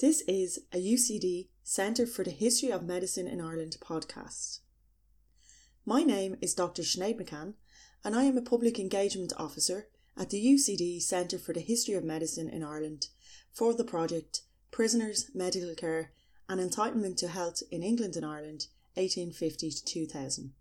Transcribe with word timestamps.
This 0.00 0.20
is 0.28 0.60
a 0.72 0.76
UCD 0.76 1.48
Centre 1.64 2.06
for 2.06 2.22
the 2.22 2.30
History 2.30 2.70
of 2.70 2.84
Medicine 2.84 3.26
in 3.26 3.40
Ireland 3.40 3.78
podcast. 3.80 4.60
My 5.84 6.04
name 6.04 6.36
is 6.40 6.54
Dr. 6.54 6.82
Sinead 6.82 7.20
McCann, 7.20 7.54
and 8.04 8.14
I 8.14 8.22
am 8.22 8.38
a 8.38 8.42
Public 8.42 8.78
Engagement 8.78 9.32
Officer 9.36 9.88
at 10.16 10.30
the 10.30 10.40
UCD 10.40 11.02
Centre 11.02 11.36
for 11.36 11.52
the 11.52 11.58
History 11.58 11.94
of 11.94 12.04
Medicine 12.04 12.48
in 12.48 12.62
Ireland 12.62 13.08
for 13.52 13.74
the 13.74 13.82
project 13.82 14.42
Prisoners, 14.70 15.32
Medical 15.34 15.74
Care 15.74 16.12
and 16.48 16.60
Entitlement 16.60 17.16
to 17.16 17.26
Health 17.26 17.64
in 17.72 17.82
England 17.82 18.14
and 18.14 18.24
Ireland 18.24 18.68
1850 18.94 19.70
to 19.72 19.84
2000. 19.84 20.52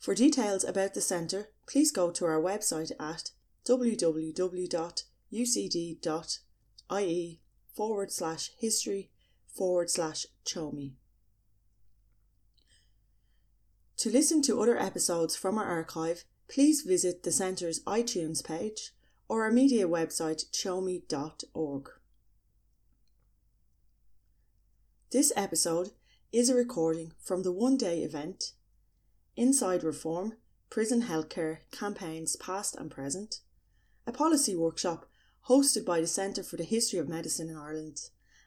For 0.00 0.12
details 0.12 0.64
about 0.64 0.94
the 0.94 1.00
centre, 1.00 1.50
please 1.68 1.92
go 1.92 2.10
to 2.10 2.24
our 2.24 2.40
website 2.40 2.90
at 2.98 3.30
www.ucd.ie 6.90 7.40
forward 7.74 8.10
slash 8.10 8.50
history 8.58 9.10
forward 9.46 9.90
slash 9.90 10.26
chomi. 10.44 10.92
To 13.98 14.10
listen 14.10 14.42
to 14.42 14.60
other 14.60 14.78
episodes 14.78 15.36
from 15.36 15.58
our 15.58 15.64
archive, 15.64 16.24
please 16.48 16.82
visit 16.82 17.22
the 17.22 17.32
Centre's 17.32 17.82
iTunes 17.84 18.44
page 18.44 18.92
or 19.28 19.44
our 19.44 19.50
media 19.50 19.88
website 19.88 20.44
chomi.org. 20.52 21.88
This 25.10 25.32
episode 25.36 25.90
is 26.32 26.50
a 26.50 26.54
recording 26.54 27.12
from 27.22 27.42
the 27.42 27.52
one 27.52 27.76
day 27.76 28.00
event 28.00 28.52
Inside 29.36 29.82
Reform 29.82 30.34
Prison 30.68 31.02
Healthcare 31.02 31.58
Campaigns 31.70 32.36
Past 32.36 32.74
and 32.76 32.90
Present, 32.90 33.40
a 34.06 34.12
policy 34.12 34.54
workshop 34.54 35.06
hosted 35.48 35.84
by 35.84 36.00
the 36.00 36.06
Centre 36.06 36.42
for 36.42 36.56
the 36.56 36.64
History 36.64 36.98
of 36.98 37.08
Medicine 37.08 37.48
in 37.48 37.56
Ireland 37.56 38.00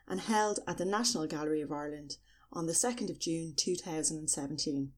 and 0.07 0.19
held 0.19 0.59
at 0.67 0.77
the 0.77 0.85
National 0.85 1.27
Gallery 1.27 1.61
of 1.61 1.71
Ireland 1.71 2.17
on 2.51 2.65
the 2.65 2.73
2nd 2.73 3.09
of 3.09 3.19
June 3.19 3.53
2017. 3.55 4.91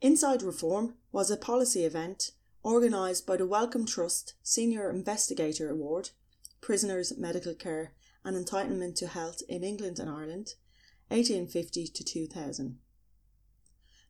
Inside 0.00 0.42
Reform 0.42 0.94
was 1.10 1.30
a 1.30 1.36
policy 1.36 1.84
event 1.84 2.32
organised 2.64 3.26
by 3.26 3.36
the 3.36 3.46
Wellcome 3.46 3.86
Trust 3.86 4.34
Senior 4.42 4.90
Investigator 4.90 5.70
Award, 5.70 6.10
Prisoners, 6.60 7.16
Medical 7.18 7.54
Care 7.54 7.94
and 8.24 8.36
Entitlement 8.36 8.94
to 8.96 9.08
Health 9.08 9.42
in 9.48 9.64
England 9.64 9.98
and 9.98 10.08
Ireland, 10.08 10.54
1850 11.08 11.88
to 11.88 12.04
2000. 12.04 12.78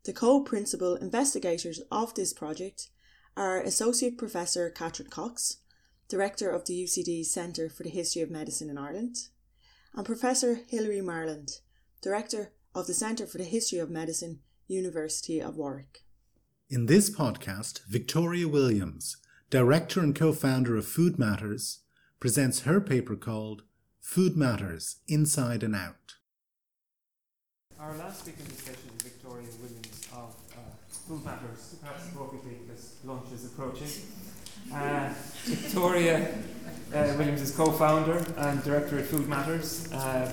The 0.05 0.13
co-principal 0.13 0.97
investigators 0.97 1.81
of 1.91 2.15
this 2.15 2.33
project 2.33 2.89
are 3.37 3.61
Associate 3.61 4.17
Professor 4.17 4.69
Catherine 4.71 5.09
Cox, 5.09 5.59
Director 6.09 6.51
of 6.51 6.67
the 6.67 6.85
UCD 6.85 7.25
Centre 7.25 7.69
for 7.69 7.83
the 7.83 7.89
History 7.89 8.23
of 8.23 8.31
Medicine 8.31 8.69
in 8.69 8.77
Ireland, 8.77 9.29
and 9.95 10.05
Professor 10.05 10.61
Hilary 10.69 11.01
Marland, 11.01 11.61
Director 12.03 12.53
of 12.75 12.87
the 12.87 12.95
Centre 12.95 13.27
for 13.27 13.39
the 13.39 13.45
History 13.45 13.79
of 13.79 13.91
Medicine, 13.91 14.41
University 14.67 15.41
of 15.41 15.57
Warwick. 15.57 16.05
In 16.69 16.87
this 16.87 17.11
podcast, 17.11 17.85
Victoria 17.87 18.49
Williams, 18.49 19.17
Director 19.51 20.01
and 20.01 20.15
co 20.15 20.33
founder 20.33 20.77
of 20.77 20.87
Food 20.87 21.19
Matters, 21.19 21.81
presents 22.21 22.61
her 22.61 22.81
paper 22.81 23.17
called 23.17 23.63
Food 24.01 24.37
Matters 24.37 24.97
Inside 25.09 25.63
and 25.63 25.77
Out. 25.77 26.15
Our 27.79 27.97
last 27.97 28.21
speaker 28.21 28.41
in 28.41 28.49
this 28.49 28.59
session 28.59 28.91
is 28.97 29.03
Victoria 29.03 29.49
Williams 29.61 30.07
of 30.13 30.35
uh, 30.57 30.61
Food 31.09 31.25
Matters, 31.25 31.77
perhaps 31.81 32.09
appropriately 32.09 32.59
because 32.65 32.97
lunch 33.05 33.33
is 33.33 33.47
approaching. 33.47 33.89
Uh, 34.73 35.13
Victoria 35.45 36.29
uh, 36.95 37.15
Williams 37.19 37.41
is 37.41 37.55
co 37.55 37.73
founder 37.73 38.25
and 38.39 38.63
director 38.63 38.99
at 38.99 39.07
Food 39.07 39.29
Matters. 39.29 39.93
Uh, 39.93 40.33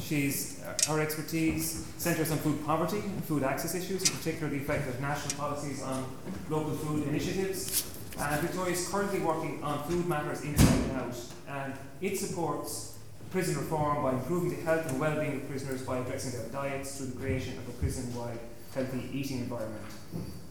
she's 0.00 0.62
uh, 0.64 0.92
our 0.92 1.00
expertise 1.00 1.86
centres 1.98 2.30
on 2.30 2.38
food 2.38 2.64
poverty 2.64 2.98
and 2.98 3.24
food 3.24 3.42
access 3.42 3.74
issues, 3.74 4.08
in 4.08 4.16
particular 4.16 4.48
the 4.48 4.56
effect 4.56 4.88
of 4.88 5.00
national 5.00 5.34
policies 5.38 5.82
on 5.82 6.04
local 6.48 6.72
food 6.72 7.06
initiatives. 7.08 7.92
Uh, 8.18 8.38
Victoria 8.40 8.72
is 8.72 8.88
currently 8.88 9.20
working 9.20 9.62
on 9.62 9.82
Food 9.84 10.08
Matters 10.08 10.40
Inside 10.42 10.78
and 10.78 10.92
Out, 10.92 11.16
and 11.48 11.74
it 12.00 12.16
supports 12.18 12.96
prison 13.30 13.56
reform 13.56 14.02
by 14.02 14.12
improving 14.12 14.56
the 14.56 14.62
health 14.62 14.88
and 14.88 14.98
well-being 14.98 15.42
of 15.42 15.48
prisoners 15.48 15.82
by 15.82 15.98
addressing 15.98 16.40
their 16.40 16.48
diets 16.50 16.96
through 16.96 17.08
the 17.08 17.18
creation 17.18 17.58
of 17.58 17.68
a 17.68 17.72
prison-wide 17.72 18.38
healthy 18.74 19.08
eating 19.12 19.38
environment. 19.38 19.84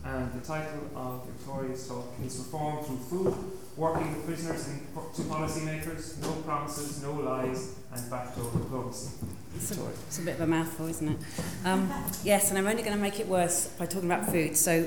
And 0.03 0.31
the 0.33 0.45
title 0.45 0.87
of 0.95 1.25
Victoria's 1.25 1.87
talk 1.87 2.13
is 2.23 2.37
Reform 2.37 2.83
Through 2.83 2.97
Food, 2.97 3.33
Working 3.75 4.13
with 4.15 4.25
Prisoners 4.25 4.67
and 4.67 4.81
to 5.15 5.21
Policymakers, 5.23 6.21
No 6.21 6.31
Promises, 6.43 7.01
No 7.01 7.13
Lies, 7.13 7.75
and 7.91 8.09
Backdoor 8.09 8.51
Diplomacy. 8.51 9.25
It's 9.55 9.75
a, 9.75 9.87
it's 10.07 10.19
a 10.19 10.21
bit 10.21 10.35
of 10.35 10.41
a 10.41 10.47
mouthful, 10.47 10.87
isn't 10.87 11.09
it? 11.09 11.17
Um, 11.65 11.91
yes, 12.23 12.49
and 12.49 12.59
I'm 12.59 12.67
only 12.67 12.83
going 12.83 12.95
to 12.95 13.01
make 13.01 13.19
it 13.19 13.27
worse 13.27 13.67
by 13.79 13.87
talking 13.87 14.11
about 14.11 14.29
food. 14.29 14.55
So 14.55 14.85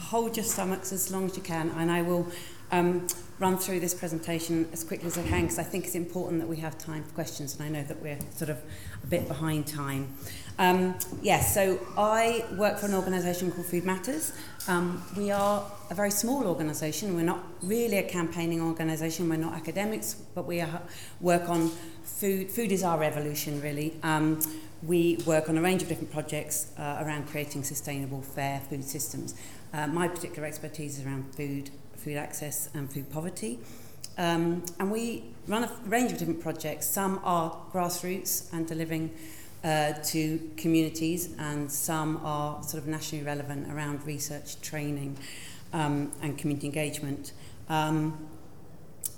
hold 0.00 0.36
your 0.36 0.44
stomachs 0.44 0.92
as 0.92 1.10
long 1.12 1.26
as 1.26 1.36
you 1.36 1.42
can, 1.42 1.70
and 1.76 1.90
I 1.90 2.02
will 2.02 2.26
um, 2.72 3.06
run 3.42 3.58
through 3.58 3.80
this 3.80 3.92
presentation 3.92 4.68
as 4.72 4.84
quickly 4.84 5.08
as 5.08 5.18
I 5.18 5.24
can 5.24 5.42
because 5.42 5.58
I 5.58 5.64
think 5.64 5.84
it's 5.84 5.96
important 5.96 6.40
that 6.40 6.46
we 6.46 6.58
have 6.58 6.78
time 6.78 7.02
for 7.02 7.12
questions, 7.12 7.56
and 7.58 7.64
I 7.64 7.68
know 7.68 7.84
that 7.88 8.00
we're 8.00 8.18
sort 8.30 8.50
of 8.50 8.58
a 9.02 9.06
bit 9.08 9.26
behind 9.26 9.66
time. 9.66 10.14
Um, 10.60 10.94
yes, 11.22 11.52
so 11.52 11.80
I 11.98 12.44
work 12.56 12.78
for 12.78 12.86
an 12.86 12.94
organisation 12.94 13.50
called 13.50 13.66
Food 13.66 13.84
Matters. 13.84 14.32
Um, 14.68 15.02
we 15.16 15.32
are 15.32 15.66
a 15.90 15.94
very 15.94 16.12
small 16.12 16.46
organisation. 16.46 17.16
We're 17.16 17.24
not 17.24 17.44
really 17.62 17.98
a 17.98 18.04
campaigning 18.04 18.62
organisation. 18.62 19.28
We're 19.28 19.36
not 19.36 19.54
academics, 19.54 20.14
but 20.14 20.46
we 20.46 20.60
are, 20.60 20.80
work 21.20 21.48
on 21.48 21.68
food. 22.04 22.48
Food 22.48 22.70
is 22.70 22.84
our 22.84 22.96
revolution, 22.96 23.60
really. 23.60 23.96
Um, 24.04 24.40
we 24.84 25.18
work 25.26 25.48
on 25.48 25.58
a 25.58 25.62
range 25.62 25.82
of 25.82 25.88
different 25.88 26.12
projects 26.12 26.70
uh, 26.78 27.02
around 27.04 27.26
creating 27.26 27.64
sustainable, 27.64 28.22
fair 28.22 28.60
food 28.70 28.84
systems. 28.84 29.34
Uh, 29.74 29.88
my 29.88 30.06
particular 30.06 30.46
expertise 30.46 31.00
is 31.00 31.06
around 31.06 31.34
food, 31.34 31.70
food 32.02 32.16
access, 32.16 32.68
and 32.74 32.92
food 32.92 33.10
poverty. 33.10 33.58
Um, 34.18 34.64
and 34.78 34.90
we 34.90 35.24
run 35.46 35.64
a 35.64 35.72
range 35.86 36.12
of 36.12 36.18
different 36.18 36.40
projects. 36.40 36.86
Some 36.86 37.20
are 37.24 37.56
grassroots 37.72 38.52
and 38.52 38.66
delivering 38.66 39.10
uh, 39.64 39.92
to 40.04 40.50
communities, 40.56 41.34
and 41.38 41.70
some 41.70 42.20
are 42.24 42.62
sort 42.62 42.82
of 42.82 42.88
nationally 42.88 43.24
relevant 43.24 43.72
around 43.72 44.04
research, 44.06 44.60
training, 44.60 45.16
um, 45.72 46.12
and 46.20 46.36
community 46.36 46.66
engagement. 46.66 47.32
Um, 47.68 48.28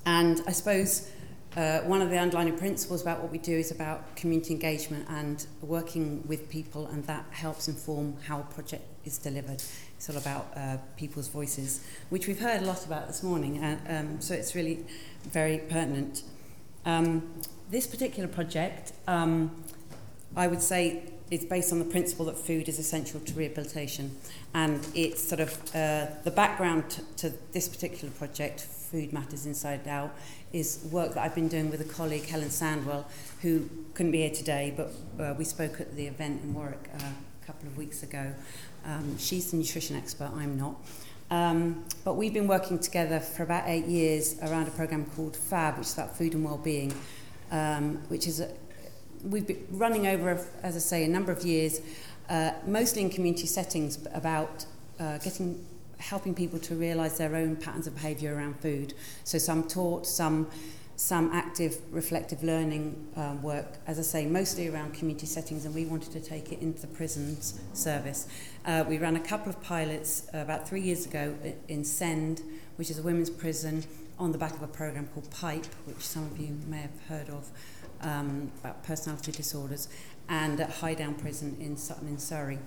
and 0.06 0.42
I 0.46 0.52
suppose 0.52 1.10
uh, 1.56 1.80
one 1.80 2.02
of 2.02 2.10
the 2.10 2.18
underlying 2.18 2.56
principles 2.58 3.00
about 3.00 3.22
what 3.22 3.30
we 3.30 3.38
do 3.38 3.56
is 3.56 3.70
about 3.70 4.16
community 4.16 4.52
engagement 4.52 5.06
and 5.08 5.46
working 5.62 6.22
with 6.26 6.48
people, 6.50 6.86
and 6.88 7.04
that 7.06 7.24
helps 7.30 7.68
inform 7.68 8.16
how 8.26 8.40
a 8.40 8.54
project 8.54 8.84
is 9.04 9.18
delivered. 9.18 9.62
It's 10.04 10.10
all 10.10 10.18
about 10.18 10.52
uh, 10.54 10.76
people's 10.98 11.28
voices, 11.28 11.82
which 12.10 12.26
we've 12.26 12.38
heard 12.38 12.60
a 12.60 12.66
lot 12.66 12.84
about 12.84 13.06
this 13.06 13.22
morning, 13.22 13.56
and 13.56 13.80
um, 13.88 14.20
so 14.20 14.34
it's 14.34 14.54
really 14.54 14.84
very 15.22 15.56
pertinent. 15.56 16.24
Um, 16.84 17.32
this 17.70 17.86
particular 17.86 18.28
project 18.28 18.92
um, 19.08 19.64
I 20.36 20.46
would 20.46 20.60
say 20.60 21.04
is 21.30 21.46
based 21.46 21.72
on 21.72 21.78
the 21.78 21.86
principle 21.86 22.26
that 22.26 22.36
food 22.36 22.68
is 22.68 22.78
essential 22.78 23.18
to 23.20 23.32
rehabilitation. 23.32 24.14
And 24.52 24.86
it's 24.94 25.26
sort 25.26 25.40
of 25.40 25.54
uh, 25.74 26.08
the 26.22 26.30
background 26.30 27.00
to, 27.16 27.32
this 27.52 27.66
particular 27.66 28.12
project, 28.12 28.60
Food 28.60 29.10
Matters 29.10 29.46
Inside 29.46 29.88
Out, 29.88 30.14
is 30.52 30.86
work 30.92 31.14
that 31.14 31.22
I've 31.22 31.34
been 31.34 31.48
doing 31.48 31.70
with 31.70 31.80
a 31.80 31.90
colleague, 31.90 32.26
Helen 32.26 32.50
Sandwell, 32.50 33.06
who 33.40 33.70
couldn't 33.94 34.12
be 34.12 34.18
here 34.18 34.34
today, 34.34 34.74
but 34.76 34.92
uh, 35.18 35.32
we 35.38 35.46
spoke 35.46 35.80
at 35.80 35.96
the 35.96 36.06
event 36.06 36.42
in 36.42 36.52
Warwick 36.52 36.90
uh, 36.92 37.04
a 37.42 37.46
couple 37.46 37.68
of 37.68 37.78
weeks 37.78 38.02
ago. 38.02 38.34
Um, 38.84 39.16
she's 39.18 39.50
the 39.50 39.56
nutrition 39.56 39.96
expert, 39.96 40.30
I'm 40.34 40.58
not. 40.58 40.76
Um, 41.30 41.84
but 42.04 42.14
we've 42.14 42.34
been 42.34 42.46
working 42.46 42.78
together 42.78 43.18
for 43.18 43.42
about 43.42 43.64
eight 43.66 43.86
years 43.86 44.38
around 44.42 44.68
a 44.68 44.70
program 44.70 45.06
called 45.16 45.36
FAB, 45.36 45.78
which 45.78 45.86
is 45.86 45.94
about 45.94 46.16
food 46.16 46.34
and 46.34 46.44
well-being, 46.44 46.92
um, 47.50 47.96
which 48.08 48.26
is 48.26 48.40
a, 48.40 48.50
we've 49.24 49.46
been 49.46 49.66
running 49.70 50.06
over, 50.06 50.46
as 50.62 50.76
I 50.76 50.80
say, 50.80 51.04
a 51.04 51.08
number 51.08 51.32
of 51.32 51.42
years, 51.44 51.80
uh, 52.28 52.52
mostly 52.66 53.02
in 53.02 53.10
community 53.10 53.46
settings, 53.46 54.06
about 54.12 54.66
uh, 55.00 55.18
getting 55.18 55.64
helping 55.98 56.34
people 56.34 56.58
to 56.58 56.74
realise 56.74 57.16
their 57.16 57.34
own 57.34 57.56
patterns 57.56 57.86
of 57.86 57.94
behaviour 57.94 58.34
around 58.34 58.60
food. 58.60 58.92
So 59.24 59.38
some 59.38 59.66
taught, 59.66 60.06
some 60.06 60.48
some 60.96 61.30
active 61.32 61.80
reflective 61.90 62.42
learning 62.42 63.08
um, 63.16 63.42
work, 63.42 63.78
as 63.86 63.98
I 63.98 64.02
say, 64.02 64.26
mostly 64.26 64.68
around 64.68 64.94
community 64.94 65.26
settings, 65.26 65.64
and 65.64 65.74
we 65.74 65.84
wanted 65.86 66.12
to 66.12 66.20
take 66.20 66.52
it 66.52 66.60
into 66.60 66.80
the 66.80 66.86
prisons 66.86 67.60
service. 67.72 68.28
Uh, 68.64 68.84
we 68.88 68.98
ran 68.98 69.16
a 69.16 69.20
couple 69.20 69.50
of 69.50 69.60
pilots 69.60 70.28
uh, 70.32 70.38
about 70.38 70.68
three 70.68 70.80
years 70.80 71.04
ago 71.06 71.34
in 71.68 71.84
Send, 71.84 72.42
which 72.76 72.90
is 72.90 72.98
a 72.98 73.02
women's 73.02 73.30
prison, 73.30 73.84
on 74.18 74.30
the 74.30 74.38
back 74.38 74.54
of 74.54 74.62
a 74.62 74.68
program 74.68 75.08
called 75.08 75.28
PIPE, 75.30 75.66
which 75.86 76.00
some 76.00 76.24
of 76.24 76.38
you 76.38 76.56
may 76.68 76.82
have 76.82 77.02
heard 77.08 77.28
of, 77.28 77.50
um, 78.00 78.52
about 78.60 78.84
personality 78.84 79.32
disorders, 79.32 79.88
and 80.28 80.60
at 80.60 80.70
High 80.70 80.94
Down 80.94 81.14
Prison 81.14 81.56
in 81.60 81.76
Sutton 81.76 82.06
in 82.06 82.18
Surrey. 82.18 82.58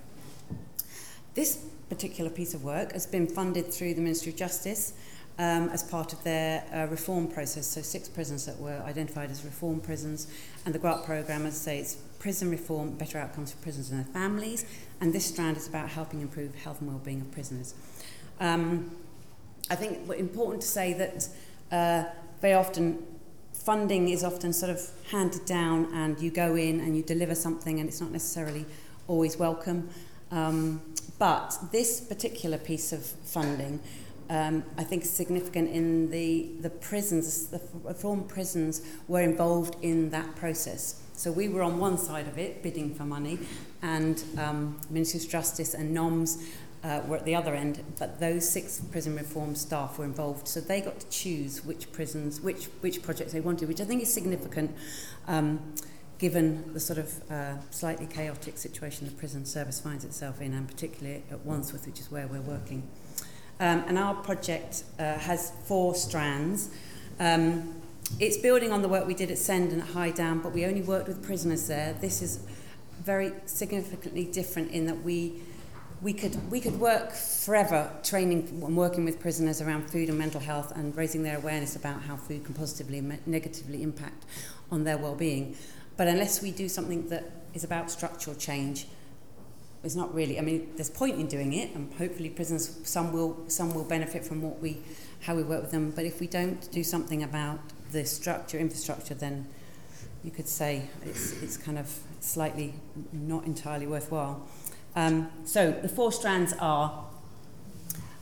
This 1.35 1.63
particular 1.87 2.29
piece 2.29 2.53
of 2.53 2.63
work 2.63 2.91
has 2.91 3.05
been 3.05 3.27
funded 3.27 3.71
through 3.71 3.93
the 3.93 4.01
Ministry 4.01 4.31
of 4.31 4.37
Justice 4.37 4.93
um, 5.39 5.69
as 5.69 5.83
part 5.83 6.13
of 6.13 6.23
their 6.23 6.63
uh, 6.73 6.89
reform 6.89 7.27
process. 7.27 7.67
So 7.67 7.81
six 7.81 8.09
prisons 8.09 8.45
that 8.45 8.59
were 8.59 8.81
identified 8.85 9.29
as 9.29 9.43
reform 9.45 9.79
prisons. 9.79 10.27
And 10.65 10.73
the 10.73 10.79
grant 10.79 11.05
programme, 11.05 11.45
as 11.45 11.55
I 11.55 11.57
say, 11.57 11.79
it's 11.79 11.95
prison 12.19 12.49
reform, 12.49 12.91
better 12.91 13.19
outcomes 13.19 13.51
for 13.51 13.61
prisoners 13.61 13.91
and 13.91 14.05
their 14.05 14.13
families. 14.13 14.65
And 14.99 15.13
this 15.13 15.25
strand 15.25 15.57
is 15.57 15.67
about 15.67 15.89
helping 15.89 16.21
improve 16.21 16.55
health 16.55 16.81
and 16.81 16.89
well-being 16.89 17.21
of 17.21 17.31
prisoners. 17.31 17.75
Um, 18.39 18.91
I 19.69 19.75
think 19.75 20.09
important 20.17 20.61
to 20.61 20.67
say 20.67 20.93
that 20.93 21.29
uh, 21.71 22.09
very 22.41 22.53
often 22.53 23.03
funding 23.53 24.09
is 24.09 24.23
often 24.23 24.53
sort 24.53 24.71
of 24.71 24.81
handed 25.11 25.45
down 25.45 25.93
and 25.93 26.19
you 26.19 26.31
go 26.31 26.55
in 26.55 26.79
and 26.79 26.95
you 26.95 27.03
deliver 27.03 27.35
something 27.35 27.79
and 27.79 27.89
it's 27.89 27.99
not 27.99 28.11
necessarily 28.11 28.65
always 29.07 29.37
welcome. 29.37 29.89
Um, 30.31 30.81
but 31.19 31.57
this 31.71 31.99
particular 31.99 32.57
piece 32.57 32.93
of 32.93 33.05
funding 33.05 33.79
um, 34.29 34.63
I 34.77 34.83
think 34.83 35.03
is 35.03 35.09
significant 35.09 35.69
in 35.69 36.11
the, 36.11 36.49
the 36.59 36.69
prisons, 36.69 37.47
the 37.47 37.61
reform 37.83 38.23
prisons 38.23 38.81
were 39.07 39.21
involved 39.21 39.75
in 39.81 40.09
that 40.11 40.35
process. 40.35 41.01
So 41.13 41.31
we 41.31 41.49
were 41.49 41.63
on 41.63 41.79
one 41.79 41.97
side 41.97 42.27
of 42.27 42.37
it, 42.37 42.61
bidding 42.61 42.93
for 42.93 43.03
money, 43.03 43.39
and 43.81 44.23
um, 44.37 44.79
Ministry 44.89 45.19
of 45.19 45.29
Justice 45.29 45.73
and 45.73 45.93
NOMS 45.95 46.43
uh, 46.83 47.01
were 47.07 47.17
at 47.17 47.25
the 47.25 47.35
other 47.35 47.55
end, 47.55 47.83
but 47.97 48.19
those 48.19 48.47
six 48.47 48.79
prison 48.91 49.15
reform 49.15 49.55
staff 49.55 49.97
were 49.97 50.05
involved, 50.05 50.47
so 50.47 50.59
they 50.59 50.79
got 50.79 50.99
to 50.99 51.09
choose 51.09 51.65
which 51.65 51.91
prisons, 51.91 52.39
which, 52.39 52.65
which 52.81 53.01
projects 53.01 53.33
they 53.33 53.41
wanted, 53.41 53.67
which 53.67 53.81
I 53.81 53.85
think 53.85 54.03
is 54.03 54.13
significant 54.13 54.75
um, 55.27 55.73
given 56.19 56.73
the 56.73 56.79
sort 56.79 56.99
of 56.99 57.31
uh, 57.31 57.59
slightly 57.69 58.05
chaotic 58.05 58.57
situation 58.57 59.07
the 59.07 59.13
prison 59.13 59.45
service 59.45 59.79
finds 59.79 60.05
itself 60.05 60.41
in, 60.41 60.53
and 60.53 60.67
particularly 60.67 61.23
at 61.31 61.39
Wandsworth, 61.45 61.85
which 61.85 61.99
is 61.99 62.11
where 62.11 62.27
we're 62.27 62.41
working. 62.41 62.87
Um, 63.59 63.83
and 63.87 63.97
our 63.97 64.13
project 64.13 64.83
uh, 64.99 65.17
has 65.17 65.51
four 65.65 65.95
strands. 65.95 66.69
Um, 67.19 67.73
it's 68.19 68.37
building 68.37 68.71
on 68.71 68.81
the 68.81 68.87
work 68.87 69.07
we 69.07 69.15
did 69.15 69.31
at 69.31 69.37
Send 69.37 69.71
and 69.71 69.81
at 69.81 69.89
High 69.89 70.11
Down, 70.11 70.39
but 70.39 70.53
we 70.53 70.65
only 70.65 70.81
worked 70.81 71.07
with 71.07 71.23
prisoners 71.23 71.67
there. 71.67 71.93
This 71.93 72.21
is 72.21 72.39
very 73.03 73.33
significantly 73.45 74.25
different 74.25 74.71
in 74.71 74.85
that 74.85 75.03
we 75.03 75.41
we 76.01 76.13
could 76.13 76.51
we 76.51 76.59
could 76.59 76.79
work 76.79 77.11
forever 77.11 77.91
training 78.03 78.47
and 78.63 78.77
working 78.77 79.03
with 79.05 79.19
prisoners 79.19 79.61
around 79.61 79.89
food 79.89 80.09
and 80.09 80.17
mental 80.17 80.39
health 80.39 80.71
and 80.75 80.95
raising 80.95 81.23
their 81.23 81.37
awareness 81.37 81.75
about 81.75 82.01
how 82.01 82.15
food 82.15 82.43
can 82.45 82.53
positively 82.53 82.99
and 82.99 83.19
negatively 83.25 83.81
impact 83.81 84.25
on 84.71 84.83
their 84.83 84.97
well-being 84.97 85.55
but 85.95 86.07
unless 86.07 86.41
we 86.41 86.51
do 86.51 86.69
something 86.69 87.07
that 87.09 87.31
is 87.53 87.63
about 87.63 87.89
structural 87.89 88.35
change 88.35 88.87
it's 89.87 89.95
not 89.95 90.13
really. 90.13 90.37
I 90.37 90.41
mean, 90.41 90.69
there's 90.75 90.89
point 90.89 91.17
in 91.17 91.27
doing 91.27 91.53
it, 91.53 91.73
and 91.73 91.91
hopefully 91.93 92.29
prisoners 92.29 92.77
some 92.83 93.13
will 93.13 93.37
some 93.47 93.73
will 93.73 93.85
benefit 93.85 94.25
from 94.25 94.41
what 94.41 94.59
we 94.61 94.81
how 95.21 95.33
we 95.33 95.43
work 95.43 95.61
with 95.61 95.71
them. 95.71 95.91
But 95.91 96.03
if 96.03 96.19
we 96.19 96.27
don't 96.27 96.69
do 96.73 96.83
something 96.83 97.23
about 97.23 97.59
the 97.93 98.03
structure 98.03 98.57
infrastructure, 98.57 99.13
then 99.13 99.47
you 100.25 100.31
could 100.31 100.49
say 100.49 100.89
it's 101.05 101.41
it's 101.41 101.55
kind 101.55 101.79
of 101.79 101.87
slightly 102.19 102.73
not 103.13 103.45
entirely 103.45 103.87
worthwhile. 103.87 104.45
Um, 104.93 105.29
so 105.45 105.71
the 105.71 105.87
four 105.87 106.11
strands 106.11 106.53
are 106.59 107.05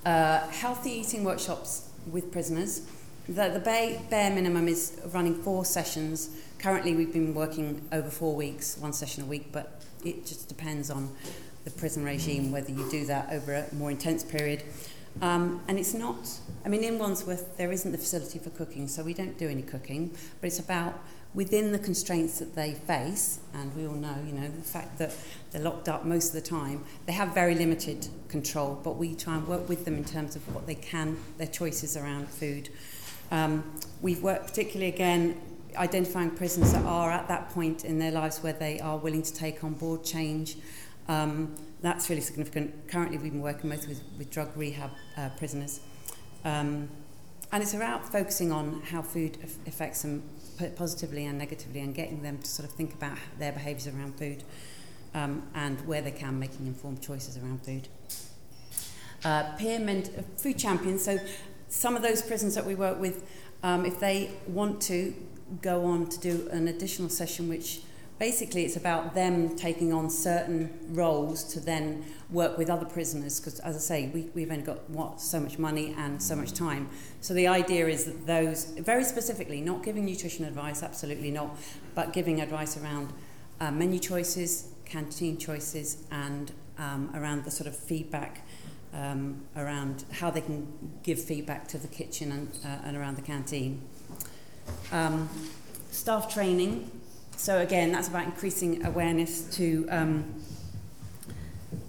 uh, 0.06 0.48
healthy 0.50 0.92
eating 0.92 1.24
workshops 1.24 1.90
with 2.12 2.32
prisoners. 2.32 2.82
The, 3.28 3.50
the 3.50 3.60
bare, 3.60 4.00
bare 4.12 4.30
minimum 4.30 4.68
is 4.68 5.02
running 5.12 5.34
four 5.34 5.66
sessions. 5.66 6.30
Currently, 6.60 6.94
we've 6.94 7.12
been 7.12 7.34
working 7.34 7.82
over 7.92 8.12
four 8.12 8.36
weeks, 8.36 8.78
one 8.78 8.94
session 8.94 9.24
a 9.24 9.26
week, 9.26 9.48
but 9.52 9.82
it 10.04 10.28
just 10.28 10.48
depends 10.48 10.92
on 10.92 11.10
the 11.66 11.72
prison 11.72 12.06
regime 12.06 12.52
whether 12.52 12.72
you 12.72 12.90
do 12.90 13.06
that 13.06 13.32
over 13.32 13.54
a 13.54 13.76
more 13.76 13.92
intense 13.92 14.24
period. 14.24 14.64
Um, 15.22 15.62
and 15.68 15.80
it's 15.80 15.94
not, 15.94 16.30
I 16.66 16.70
mean, 16.70 16.84
in 16.84 17.00
Wandsworth, 17.00 17.58
there 17.58 17.72
isn't 17.72 17.92
the 17.92 17.98
facility 17.98 18.38
for 18.38 18.50
cooking, 18.50 18.88
so 18.88 19.04
we 19.04 19.14
don't 19.14 19.38
do 19.38 19.48
any 19.48 19.62
cooking, 19.62 20.10
but 20.42 20.48
it's 20.48 20.60
about 20.60 21.00
within 21.34 21.72
the 21.72 21.80
constraints 21.80 22.40
that 22.40 22.56
they 22.56 22.74
face, 22.74 23.40
and 23.54 23.74
we 23.76 23.86
all 23.86 23.94
know, 23.94 24.16
you 24.26 24.34
know, 24.34 24.48
the 24.48 24.62
fact 24.62 24.98
that 24.98 25.14
they're 25.52 25.62
locked 25.62 25.90
up 25.90 26.06
most 26.06 26.28
of 26.30 26.34
the 26.34 26.50
time, 26.50 26.84
they 27.06 27.14
have 27.14 27.34
very 27.34 27.56
limited 27.56 28.08
control, 28.30 28.80
but 28.84 28.98
we 28.98 29.16
try 29.16 29.36
and 29.36 29.48
work 29.48 29.68
with 29.68 29.86
them 29.86 29.96
in 29.96 30.06
terms 30.06 30.36
of 30.36 30.56
what 30.56 30.66
they 30.66 30.76
can, 30.76 31.18
their 31.38 31.48
choices 31.48 31.98
around 31.98 32.30
food. 32.30 32.70
Um, 33.32 33.64
we've 34.02 34.22
worked 34.22 34.48
particularly 34.48 34.94
again 34.94 35.42
identifying 35.76 36.32
prisoners 36.32 36.72
that 36.72 36.86
are 36.86 37.12
at 37.12 37.28
that 37.28 37.50
point 37.50 37.84
in 37.84 38.00
their 38.00 38.12
lives 38.12 38.40
where 38.40 38.54
they 38.54 38.80
are 38.80 38.98
willing 38.98 39.22
to 39.22 39.34
take 39.34 39.64
on 39.64 39.74
board 39.74 40.04
change. 40.04 40.58
Um, 41.08 41.56
that's 41.82 42.10
really 42.10 42.22
significant. 42.22 42.88
Currently, 42.88 43.18
we've 43.18 43.32
been 43.32 43.42
working 43.42 43.70
mostly 43.70 43.90
with, 43.90 44.04
with 44.18 44.32
drug 44.32 44.56
rehab 44.56 44.92
uh, 45.18 45.30
prisoners. 45.38 45.80
Um, 46.44 46.90
and 47.52 47.64
it's 47.64 47.74
about 47.74 48.12
focusing 48.12 48.52
on 48.52 48.82
how 48.82 49.02
food 49.02 49.38
affects 49.68 50.02
them 50.02 50.24
positively 50.76 51.26
and 51.26 51.38
negatively 51.38 51.80
and 51.80 51.94
getting 51.94 52.22
them 52.22 52.38
to 52.40 52.48
sort 52.48 52.68
of 52.68 52.76
think 52.76 52.94
about 52.94 53.18
their 53.40 53.52
behaviours 53.52 53.88
around 53.88 54.18
food 54.18 54.44
um, 55.14 55.44
and 55.54 55.80
where 55.88 56.02
they 56.02 56.12
can 56.12 56.40
making 56.40 56.68
informed 56.68 57.02
choices 57.02 57.38
around 57.38 57.64
food. 57.64 57.88
Uh, 59.24 59.44
peer 59.58 59.80
ment- 59.80 60.12
uh, 60.18 60.22
food 60.38 60.58
champions, 60.58 61.04
so 61.04 61.18
some 61.70 61.96
of 61.96 62.02
those 62.02 62.22
prisons 62.22 62.56
that 62.56 62.66
we 62.66 62.76
work 62.76 63.00
with, 63.00 63.24
um, 63.64 63.86
if 63.86 64.00
they 64.00 64.32
want 64.48 64.82
to 64.82 65.14
go 65.62 65.86
on 65.86 66.08
to 66.08 66.20
do 66.20 66.48
an 66.52 66.68
additional 66.68 67.10
session 67.10 67.48
which 67.48 67.82
basically 68.18 68.64
it's 68.64 68.78
about 68.78 69.14
them 69.14 69.56
taking 69.56 69.92
on 69.92 70.10
certain 70.10 70.78
roles 70.90 71.44
to 71.44 71.60
then 71.60 72.06
work 72.30 72.58
with 72.58 72.70
other 72.70 72.86
prisoners 72.86 73.40
because 73.40 73.60
as 73.60 73.76
i 73.76 73.80
say 73.80 74.10
we, 74.14 74.30
we've 74.34 74.52
only 74.52 74.64
got 74.64 74.90
what 74.90 75.20
so 75.20 75.40
much 75.40 75.60
money 75.60 75.94
and 75.98 76.22
so 76.22 76.36
much 76.36 76.54
time. 76.54 76.90
So 77.22 77.34
the 77.34 77.48
idea 77.48 77.88
is 77.88 78.06
that 78.06 78.26
those 78.26 78.66
very 78.66 79.04
specifically 79.04 79.62
not 79.62 79.84
giving 79.84 80.06
nutrition 80.06 80.46
advice 80.46 80.82
absolutely 80.82 81.32
not 81.32 81.58
but 81.94 82.14
giving 82.14 82.42
advice 82.42 82.78
around 82.78 83.12
uh, 83.60 83.72
menu 83.72 84.00
choices 84.00 84.70
canteen 84.86 85.38
choices 85.38 86.04
and 86.12 86.52
um, 86.78 87.12
around 87.16 87.44
the 87.44 87.52
sort 87.52 87.68
of 87.68 87.76
feedback 87.76 88.46
um, 88.94 89.42
around 89.56 90.06
how 90.12 90.30
they 90.30 90.42
can 90.42 90.68
give 91.04 91.22
feedback 91.22 91.68
to 91.68 91.78
the 91.78 91.88
kitchen 91.88 92.32
and, 92.32 92.50
uh, 92.64 92.86
and 92.86 92.96
around 92.96 93.18
the 93.18 93.22
canteen. 93.22 93.82
Um, 94.92 95.30
staff 95.92 96.34
training 96.34 96.90
so 97.38 97.60
again, 97.60 97.92
that's 97.92 98.08
about 98.08 98.26
increasing 98.26 98.86
awareness 98.86 99.44
to 99.58 99.86
um, 99.90 100.42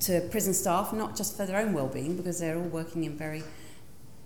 to 0.01 0.21
prison 0.31 0.53
staff, 0.55 0.93
not 0.93 1.17
just 1.17 1.37
for 1.37 1.47
their 1.47 1.59
own 1.59 1.73
well-being, 1.73 2.17
because 2.17 2.39
they're 2.39 2.57
all 2.57 2.63
working 2.63 3.05
in 3.05 3.17
very 3.17 3.43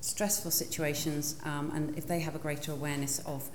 stressful 0.01 0.51
situations, 0.51 1.37
um, 1.45 1.71
and 1.75 1.97
if 1.97 2.07
they 2.07 2.21
have 2.21 2.35
a 2.35 2.39
greater 2.39 2.73
awareness 2.73 3.19
of 3.21 3.49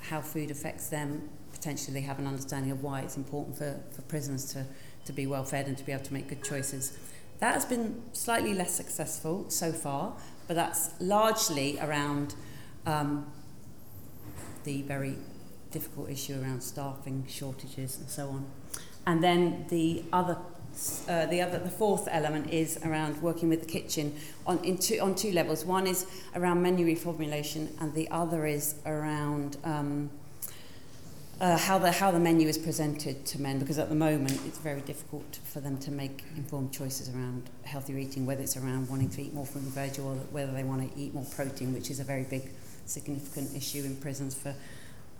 how 0.00 0.20
food 0.20 0.50
affects 0.50 0.88
them, 0.88 1.28
potentially 1.52 1.92
they 1.92 2.06
have 2.06 2.18
an 2.18 2.26
understanding 2.26 2.70
of 2.70 2.82
why 2.82 3.00
it's 3.00 3.16
important 3.16 3.56
for, 3.56 3.78
for 3.92 4.02
prisoners 4.02 4.52
to, 4.52 4.64
to 5.04 5.12
be 5.12 5.26
well 5.26 5.44
fed 5.44 5.66
and 5.66 5.76
to 5.76 5.84
be 5.84 5.92
able 5.92 6.04
to 6.04 6.14
make 6.14 6.28
good 6.28 6.42
choices. 6.42 6.98
That 7.38 7.54
has 7.54 7.64
been 7.64 8.02
slightly 8.12 8.54
less 8.54 8.74
successful 8.74 9.48
so 9.48 9.72
far, 9.72 10.14
but 10.48 10.54
that's 10.54 10.90
largely 11.00 11.78
around 11.80 12.34
um, 12.86 13.30
the 14.64 14.82
very 14.82 15.16
difficult 15.70 16.10
issue 16.10 16.40
around 16.40 16.62
staffing 16.62 17.24
shortages 17.28 17.98
and 17.98 18.08
so 18.08 18.28
on. 18.28 18.46
And 19.06 19.22
then 19.22 19.66
the 19.68 20.04
other 20.12 20.36
uh, 21.08 21.26
the 21.26 21.42
other 21.42 21.58
the 21.58 21.70
fourth 21.70 22.08
element 22.10 22.50
is 22.50 22.78
around 22.84 23.20
working 23.20 23.48
with 23.48 23.60
the 23.60 23.66
kitchen 23.66 24.14
on 24.46 24.64
in 24.64 24.78
two, 24.78 24.98
on 25.00 25.14
two 25.14 25.32
levels. 25.32 25.64
One 25.64 25.86
is 25.86 26.06
around 26.34 26.62
menu 26.62 26.86
reformulation, 26.86 27.68
and 27.80 27.92
the 27.94 28.08
other 28.10 28.46
is 28.46 28.76
around 28.86 29.56
um, 29.64 30.10
uh, 31.40 31.58
how 31.58 31.78
the 31.78 31.90
how 31.90 32.10
the 32.10 32.20
menu 32.20 32.48
is 32.48 32.56
presented 32.56 33.26
to 33.26 33.40
men. 33.40 33.58
Because 33.58 33.78
at 33.78 33.88
the 33.88 33.94
moment, 33.94 34.40
it's 34.46 34.58
very 34.58 34.80
difficult 34.82 35.40
for 35.44 35.60
them 35.60 35.76
to 35.78 35.90
make 35.90 36.22
informed 36.36 36.72
choices 36.72 37.08
around 37.08 37.50
healthier 37.64 37.98
eating, 37.98 38.24
whether 38.24 38.42
it's 38.42 38.56
around 38.56 38.88
wanting 38.88 39.10
to 39.10 39.22
eat 39.22 39.34
more 39.34 39.46
fruit 39.46 39.64
and 39.64 39.72
veg 39.72 39.98
or 39.98 40.14
whether 40.30 40.52
they 40.52 40.64
want 40.64 40.80
to 40.92 41.00
eat 41.00 41.12
more 41.12 41.26
protein, 41.34 41.74
which 41.74 41.90
is 41.90 41.98
a 41.98 42.04
very 42.04 42.24
big, 42.24 42.50
significant 42.86 43.54
issue 43.56 43.82
in 43.84 43.96
prisons 43.96 44.34
for 44.34 44.54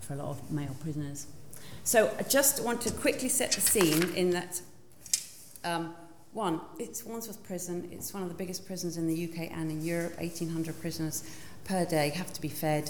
for 0.01 0.13
a 0.13 0.17
lot 0.17 0.29
of 0.29 0.51
male 0.51 0.75
prisoners. 0.81 1.27
So 1.83 2.13
I 2.19 2.23
just 2.23 2.63
want 2.63 2.81
to 2.81 2.91
quickly 2.91 3.29
set 3.29 3.53
the 3.53 3.61
scene 3.61 4.13
in 4.13 4.31
that 4.31 4.61
um, 5.63 5.93
one, 6.33 6.61
it's 6.79 7.03
Wandsworth 7.03 7.43
Prison. 7.43 7.89
It's 7.91 8.13
one 8.13 8.23
of 8.23 8.29
the 8.29 8.35
biggest 8.35 8.65
prisons 8.65 8.97
in 8.97 9.07
the 9.07 9.25
UK 9.25 9.51
and 9.51 9.69
in 9.69 9.83
Europe. 9.83 10.17
1,800 10.17 10.79
prisoners 10.79 11.23
per 11.65 11.85
day 11.85 12.09
have 12.09 12.31
to 12.33 12.41
be 12.41 12.47
fed. 12.47 12.89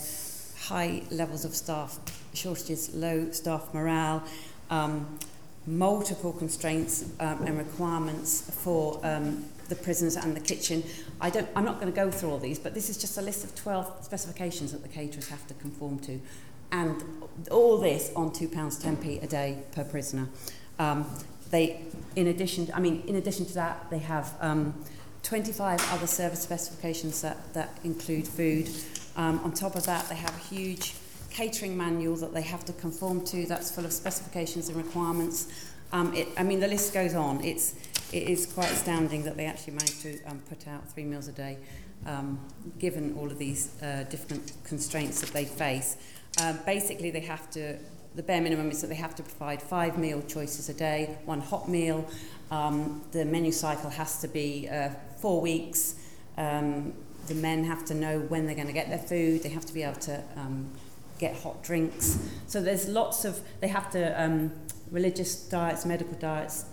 High 0.59 1.01
levels 1.09 1.43
of 1.43 1.55
staff 1.55 1.99
shortages, 2.33 2.93
low 2.93 3.31
staff 3.31 3.73
morale, 3.73 4.23
um, 4.69 5.19
multiple 5.65 6.33
constraints 6.33 7.05
um, 7.19 7.43
and 7.45 7.57
requirements 7.57 8.51
for 8.63 8.99
um, 9.03 9.45
the 9.69 9.75
prisons 9.75 10.17
and 10.17 10.35
the 10.35 10.39
kitchen. 10.39 10.83
I 11.19 11.29
don't, 11.29 11.47
I'm 11.55 11.65
not 11.65 11.79
going 11.79 11.91
to 11.91 11.95
go 11.95 12.11
through 12.11 12.29
all 12.29 12.37
these, 12.37 12.59
but 12.59 12.75
this 12.75 12.89
is 12.89 12.97
just 12.97 13.17
a 13.17 13.21
list 13.21 13.43
of 13.43 13.55
12 13.55 14.05
specifications 14.05 14.71
that 14.71 14.83
the 14.83 14.89
caterers 14.89 15.29
have 15.29 15.47
to 15.47 15.53
conform 15.55 15.97
to 15.99 16.21
and 16.71 17.03
all 17.49 17.77
this 17.77 18.11
on 18.15 18.31
two 18.31 18.47
pounds 18.47 18.83
10p 18.83 19.23
a 19.23 19.27
day 19.27 19.63
per 19.71 19.83
prisoner. 19.83 20.29
Um, 20.79 21.05
they, 21.49 21.81
in 22.15 22.27
addition, 22.27 22.69
I 22.73 22.79
mean, 22.79 23.03
in 23.07 23.15
addition 23.15 23.45
to 23.47 23.53
that, 23.55 23.89
they 23.89 23.99
have 23.99 24.33
um, 24.39 24.73
25 25.23 25.93
other 25.93 26.07
service 26.07 26.41
specifications 26.41 27.21
that, 27.21 27.53
that 27.53 27.77
include 27.83 28.27
food. 28.27 28.69
Um, 29.15 29.39
on 29.43 29.53
top 29.53 29.75
of 29.75 29.85
that, 29.85 30.07
they 30.09 30.15
have 30.15 30.35
a 30.35 30.39
huge 30.39 30.95
catering 31.29 31.77
manual 31.77 32.15
that 32.17 32.33
they 32.33 32.41
have 32.41 32.65
to 32.65 32.73
conform 32.73 33.23
to 33.25 33.45
that's 33.45 33.73
full 33.73 33.85
of 33.85 33.93
specifications 33.93 34.69
and 34.69 34.77
requirements. 34.77 35.71
Um, 35.93 36.13
it, 36.13 36.27
I 36.37 36.43
mean, 36.43 36.59
the 36.59 36.67
list 36.67 36.93
goes 36.93 37.15
on. 37.15 37.43
It's, 37.43 37.75
it 38.13 38.23
is 38.23 38.45
quite 38.45 38.71
astounding 38.71 39.23
that 39.23 39.37
they 39.37 39.45
actually 39.45 39.73
managed 39.73 40.01
to 40.01 40.21
um, 40.23 40.41
put 40.49 40.67
out 40.67 40.89
three 40.89 41.03
meals 41.03 41.27
a 41.27 41.33
day, 41.33 41.57
um, 42.05 42.39
given 42.79 43.15
all 43.17 43.29
of 43.29 43.37
these 43.37 43.81
uh, 43.81 44.05
different 44.09 44.53
constraints 44.63 45.21
that 45.21 45.31
they 45.31 45.45
face. 45.45 45.97
Uh, 46.39 46.53
basically, 46.65 47.11
they 47.11 47.19
have 47.21 47.49
to, 47.51 47.77
the 48.15 48.23
bare 48.23 48.41
minimum 48.41 48.71
is 48.71 48.81
that 48.81 48.87
they 48.87 48.95
have 48.95 49.15
to 49.15 49.23
provide 49.23 49.61
five 49.61 49.97
meal 49.97 50.21
choices 50.21 50.69
a 50.69 50.73
day, 50.73 51.17
one 51.25 51.41
hot 51.41 51.69
meal. 51.69 52.09
Um, 52.49 53.01
the 53.11 53.25
menu 53.25 53.51
cycle 53.51 53.89
has 53.89 54.21
to 54.21 54.27
be 54.27 54.67
uh, 54.69 54.89
four 55.19 55.41
weeks. 55.41 55.95
Um, 56.37 56.93
the 57.27 57.35
men 57.35 57.63
have 57.65 57.85
to 57.85 57.93
know 57.93 58.19
when 58.19 58.45
they're 58.45 58.55
going 58.55 58.67
to 58.67 58.73
get 58.73 58.89
their 58.89 58.97
food. 58.97 59.43
They 59.43 59.49
have 59.49 59.65
to 59.65 59.73
be 59.73 59.83
able 59.83 59.99
to 60.01 60.23
um, 60.35 60.69
get 61.19 61.35
hot 61.41 61.63
drinks. 61.63 62.17
So 62.47 62.61
there's 62.61 62.87
lots 62.87 63.25
of, 63.25 63.39
they 63.59 63.67
have 63.67 63.91
to, 63.91 64.21
um, 64.21 64.51
religious 64.89 65.35
diets, 65.35 65.85
medical 65.85 66.15
diets, 66.15 66.65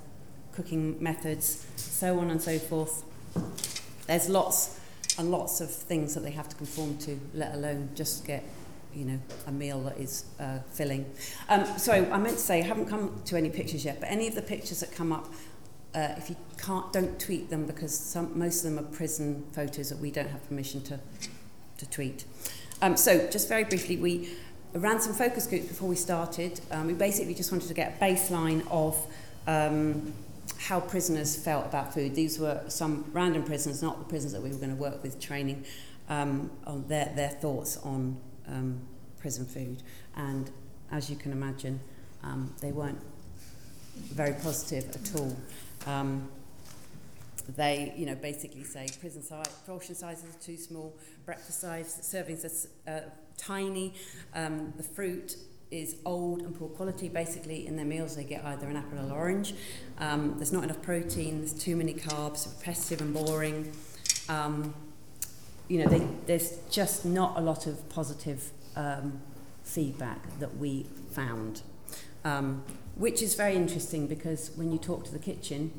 cooking 0.53 1.01
methods, 1.03 1.67
so 1.77 2.19
on 2.19 2.31
and 2.31 2.43
so 2.43 2.59
forth. 2.59 3.05
There's 4.07 4.29
lots 4.29 4.81
and 5.19 5.31
lots 5.31 5.61
of 5.61 5.71
things 5.71 6.15
that 6.15 6.21
they 6.21 6.33
have 6.33 6.49
to 6.49 6.57
conform 6.57 6.99
to, 6.99 7.21
let 7.35 7.55
alone 7.55 7.91
just 7.95 8.27
get 8.27 8.43
you 8.99 9.05
know, 9.05 9.19
a 9.47 9.53
meal 9.53 9.81
that 9.83 9.97
is 9.97 10.25
uh, 10.41 10.59
filling. 10.73 11.07
Um, 11.49 11.65
sorry, 11.79 12.05
I 12.11 12.19
meant 12.19 12.37
to 12.37 12.43
say, 12.43 12.59
I 12.59 12.67
haven't 12.67 12.87
come 12.87 13.23
to 13.27 13.37
any 13.37 13.49
pictures 13.49 13.85
yet, 13.85 14.01
but 14.01 14.11
any 14.11 14.27
of 14.27 14.35
the 14.35 14.43
pictures 14.43 14.81
that 14.81 14.91
come 14.91 15.13
up, 15.13 15.33
uh, 15.95 16.15
if 16.17 16.29
you 16.29 16.37
can't, 16.59 16.93
don't 16.93 17.19
tweet 17.21 17.49
them 17.49 17.65
because 17.65 17.97
some, 17.97 18.37
most 18.37 18.65
of 18.65 18.75
them 18.75 18.85
are 18.85 18.89
prison 18.89 19.47
photos 19.53 19.89
that 19.91 19.99
we 19.99 20.11
don't 20.11 20.29
have 20.29 20.47
permission 20.49 20.83
to, 20.83 20.99
to 21.79 21.89
tweet. 21.91 22.25
Um, 22.83 22.97
so, 22.97 23.29
just 23.29 23.49
very 23.49 23.65
briefly, 23.65 23.97
we 23.97 24.31
ran 24.75 25.01
some 25.01 25.15
focus 25.15 25.47
groups 25.47 25.67
before 25.67 25.89
we 25.89 25.97
started. 25.97 26.61
Um, 26.73 26.89
we 26.89 26.95
basically 26.95 27.35
just 27.35 27.53
wanted 27.53 27.69
to 27.69 27.75
get 27.75 27.97
a 27.97 28.05
baseline 28.05 28.67
of 28.69 28.99
um, 29.47 30.13
how 30.59 30.81
prisoners 30.81 31.37
felt 31.37 31.67
about 31.67 31.95
food. 31.95 32.17
These 32.17 32.41
were 32.41 32.63
some 32.67 33.05
random 33.13 33.45
prisoners, 33.45 33.81
not 33.81 34.01
the 34.01 34.05
prisoners 34.07 34.33
that 34.33 34.43
we 34.43 34.51
were 34.51 34.59
going 34.59 34.77
to 34.77 34.83
work 34.83 35.03
with, 35.05 35.21
training 35.21 35.65
um, 36.09 36.51
on 36.67 36.87
their, 36.89 37.13
their 37.15 37.29
thoughts 37.29 37.77
on 37.79 38.17
um, 38.49 38.81
prison 39.19 39.47
food. 39.47 39.83
And 40.17 40.51
as 40.91 41.11
you 41.11 41.17
can 41.17 41.33
imagine, 41.33 41.81
um, 42.23 42.55
they 42.61 42.73
weren't 42.73 43.01
very 43.97 44.35
positive 44.35 44.89
at 44.95 45.21
all. 45.21 45.37
Um, 45.87 46.29
they, 47.57 47.95
you 47.97 48.05
know, 48.07 48.15
basically 48.15 48.65
say 48.65 48.89
prison 49.01 49.23
size, 49.23 49.49
portion 49.67 49.95
sizes 49.95 50.35
are 50.35 50.39
too 50.39 50.57
small, 50.57 50.95
breakfast 51.25 51.61
size 51.61 51.99
servings 52.03 52.45
are 52.87 52.93
uh, 52.93 53.01
tiny, 53.39 53.95
um, 54.35 54.73
the 54.77 54.83
fruit 54.83 55.37
is 55.71 55.97
old 56.05 56.43
and 56.43 56.59
poor 56.59 56.69
quality. 56.69 57.09
Basically, 57.09 57.67
in 57.67 57.77
their 57.77 57.85
meals, 57.85 58.17
they 58.17 58.25
get 58.25 58.45
either 58.45 58.67
an 58.67 58.77
apple 58.77 58.99
or 58.99 59.03
an 59.03 59.11
orange. 59.11 59.55
Um, 59.99 60.35
there's 60.37 60.53
not 60.53 60.65
enough 60.65 60.83
protein, 60.83 61.39
there's 61.39 61.53
too 61.53 61.77
many 61.77 61.95
carbs, 61.95 62.47
repetitive 62.59 63.01
and 63.01 63.15
boring. 63.15 63.73
Um, 64.29 64.75
you 65.69 65.85
know, 65.85 65.89
they, 65.89 66.07
there's 66.27 66.59
just 66.71 67.05
not 67.05 67.37
a 67.37 67.41
lot 67.41 67.67
of 67.67 67.89
positive 67.89 68.51
um, 68.77 69.21
feedback 69.63 70.39
that 70.39 70.57
we 70.57 70.87
found, 71.13 71.63
um, 72.25 72.65
which 72.97 73.23
is 73.23 73.35
very 73.35 73.55
interesting 73.55 74.07
because 74.07 74.51
when 74.57 74.73
you 74.73 74.79
talk 74.79 75.05
to 75.05 75.13
the 75.13 75.19
kitchen, 75.19 75.73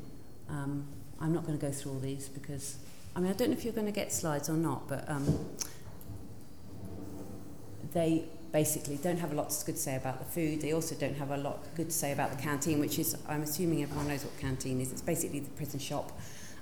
um, 0.48 0.86
I'm 1.20 1.32
not 1.32 1.44
going 1.44 1.58
to 1.58 1.64
go 1.64 1.72
through 1.72 1.92
all 1.92 1.98
these 1.98 2.28
because, 2.28 2.76
I 3.14 3.20
mean, 3.20 3.30
I 3.30 3.34
don't 3.34 3.50
know 3.50 3.56
if 3.56 3.64
you're 3.64 3.74
going 3.74 3.86
to 3.86 3.92
get 3.92 4.12
slides 4.12 4.48
or 4.48 4.54
not, 4.56 4.88
but 4.88 5.08
um, 5.08 5.46
they 7.92 8.24
basically 8.52 8.96
don't 8.96 9.18
have 9.18 9.32
a 9.32 9.34
lot 9.34 9.50
to 9.50 9.66
good 9.66 9.76
to 9.76 9.80
say 9.80 9.96
about 9.96 10.18
the 10.18 10.24
food. 10.24 10.60
They 10.60 10.72
also 10.72 10.94
don't 10.94 11.16
have 11.16 11.30
a 11.30 11.36
lot 11.36 11.64
good 11.76 11.90
to 11.90 11.94
say 11.94 12.12
about 12.12 12.30
the 12.30 12.42
canteen, 12.42 12.80
which 12.80 12.98
is, 12.98 13.16
I'm 13.28 13.42
assuming 13.42 13.82
everyone 13.82 14.08
knows 14.08 14.24
what 14.24 14.38
canteen 14.38 14.80
is. 14.80 14.92
It's 14.92 15.02
basically 15.02 15.40
the 15.40 15.50
prison 15.50 15.78
shop. 15.78 16.18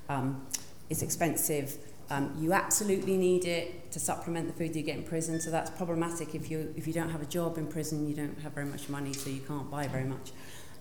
Um, 0.08 0.46
it's 0.90 1.02
expensive. 1.02 1.76
Um, 2.10 2.34
you 2.38 2.54
absolutely 2.54 3.16
need 3.18 3.44
it 3.44 3.92
to 3.92 4.00
supplement 4.00 4.46
the 4.46 4.54
food 4.54 4.74
you 4.74 4.82
get 4.82 4.96
in 4.96 5.04
prison, 5.04 5.40
so 5.40 5.50
that's 5.50 5.70
problematic 5.70 6.34
if 6.34 6.50
you 6.50 6.72
if 6.76 6.86
you 6.86 6.92
don't 6.92 7.10
have 7.10 7.20
a 7.20 7.26
job 7.26 7.58
in 7.58 7.66
prison, 7.66 8.08
you 8.08 8.14
don't 8.14 8.38
have 8.40 8.52
very 8.52 8.66
much 8.66 8.88
money, 8.88 9.12
so 9.12 9.28
you 9.28 9.40
can't 9.40 9.70
buy 9.70 9.86
very 9.88 10.04
much. 10.04 10.32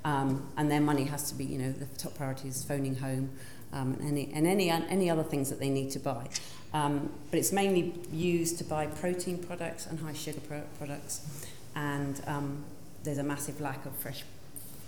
Um, 0.06 0.48
and 0.56 0.72
their 0.72 0.80
money 0.80 1.04
has 1.04 1.30
to 1.30 1.36
be, 1.36 1.44
you 1.44 1.58
know, 1.58 1.72
the 1.72 1.86
top 1.98 2.16
priority 2.16 2.48
is 2.48 2.64
phoning 2.64 2.96
home 2.96 3.32
um, 3.74 3.98
and 4.00 4.08
any 4.08 4.32
and 4.34 4.48
any 4.48 4.70
any 4.70 5.10
other 5.10 5.24
things 5.24 5.50
that 5.50 5.60
they 5.60 5.70
need 5.70 5.92
to 5.92 6.00
buy. 6.00 6.28
Um, 6.74 7.12
but 7.32 7.40
it's 7.40 7.52
mainly 7.52 7.94
used 8.12 8.58
to 8.60 8.64
buy 8.64 8.88
protein 8.88 9.38
products 9.44 9.86
and 9.86 10.00
high 10.00 10.14
sugar 10.14 10.40
pro 10.48 10.62
products, 10.78 11.46
and 11.76 12.22
um, 12.28 12.64
there's 13.04 13.18
a 13.18 13.24
massive 13.24 13.60
lack 13.60 13.86
of 13.86 13.96
fresh 13.96 14.24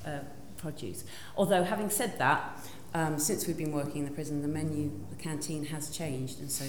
uh, 0.05 0.19
produce. 0.57 1.03
Although 1.37 1.63
having 1.63 1.89
said 1.89 2.17
that, 2.19 2.59
um, 2.93 3.19
since 3.19 3.47
we've 3.47 3.57
been 3.57 3.71
working 3.71 3.97
in 3.97 4.05
the 4.05 4.11
prison, 4.11 4.41
the 4.41 4.47
menu, 4.47 4.91
the 5.09 5.15
canteen 5.15 5.65
has 5.65 5.89
changed, 5.89 6.39
and 6.39 6.51
so 6.51 6.65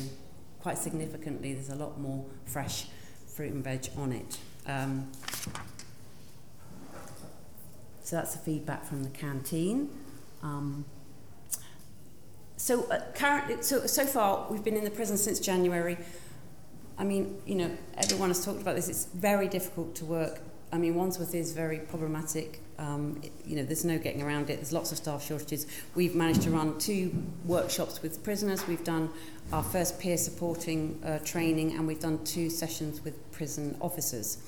quite 0.60 0.78
significantly, 0.78 1.54
there's 1.54 1.70
a 1.70 1.74
lot 1.74 1.98
more 1.98 2.24
fresh 2.44 2.86
fruit 3.26 3.52
and 3.52 3.64
veg 3.64 3.88
on 3.96 4.12
it. 4.12 4.38
Um, 4.66 5.10
so 8.02 8.16
that's 8.16 8.34
the 8.34 8.40
feedback 8.40 8.84
from 8.84 9.02
the 9.02 9.10
canteen. 9.10 9.90
Um, 10.42 10.84
so 12.56 12.84
uh, 12.90 13.00
currently, 13.14 13.62
so 13.62 13.86
so 13.86 14.04
far, 14.04 14.46
we've 14.50 14.64
been 14.64 14.76
in 14.76 14.84
the 14.84 14.90
prison 14.90 15.16
since 15.16 15.40
January. 15.40 15.96
I 16.98 17.04
mean, 17.04 17.40
you 17.46 17.54
know, 17.54 17.70
everyone 17.96 18.28
has 18.28 18.44
talked 18.44 18.60
about 18.60 18.76
this. 18.76 18.88
It's 18.88 19.06
very 19.06 19.48
difficult 19.48 19.94
to 19.96 20.04
work. 20.04 20.40
I 20.70 20.76
mean, 20.76 20.94
Wandsworth 20.94 21.34
is 21.34 21.52
very 21.52 21.78
problematic 21.78 22.60
Um, 22.80 23.20
you 23.46 23.56
know, 23.56 23.62
there's 23.62 23.84
no 23.84 23.98
getting 23.98 24.22
around 24.22 24.48
it. 24.48 24.56
There's 24.56 24.72
lots 24.72 24.90
of 24.90 24.96
staff 24.96 25.22
shortages. 25.22 25.66
We've 25.94 26.14
managed 26.14 26.42
to 26.42 26.50
run 26.50 26.78
two 26.78 27.12
workshops 27.44 28.00
with 28.00 28.24
prisoners. 28.24 28.66
We've 28.66 28.82
done 28.82 29.10
our 29.52 29.62
first 29.62 30.00
peer 30.00 30.16
supporting 30.16 30.98
uh, 31.04 31.18
training, 31.18 31.76
and 31.76 31.86
we've 31.86 32.00
done 32.00 32.24
two 32.24 32.48
sessions 32.48 33.04
with 33.04 33.30
prison 33.32 33.76
officers. 33.82 34.38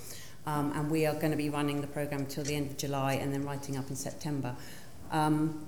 Um, 0.47 0.73
and 0.75 0.91
we 0.91 1.05
are 1.07 1.15
going 1.15 1.31
to 1.31 1.37
be 1.37 1.51
running 1.51 1.83
the 1.83 1.87
program 1.87 2.23
until 2.23 2.43
the 2.43 2.57
end 2.57 2.71
of 2.71 2.79
July, 2.79 3.15
and 3.15 3.35
then 3.35 3.45
writing 3.45 3.77
up 3.77 3.91
in 3.91 3.97
September. 3.97 4.57
Um, 5.11 5.67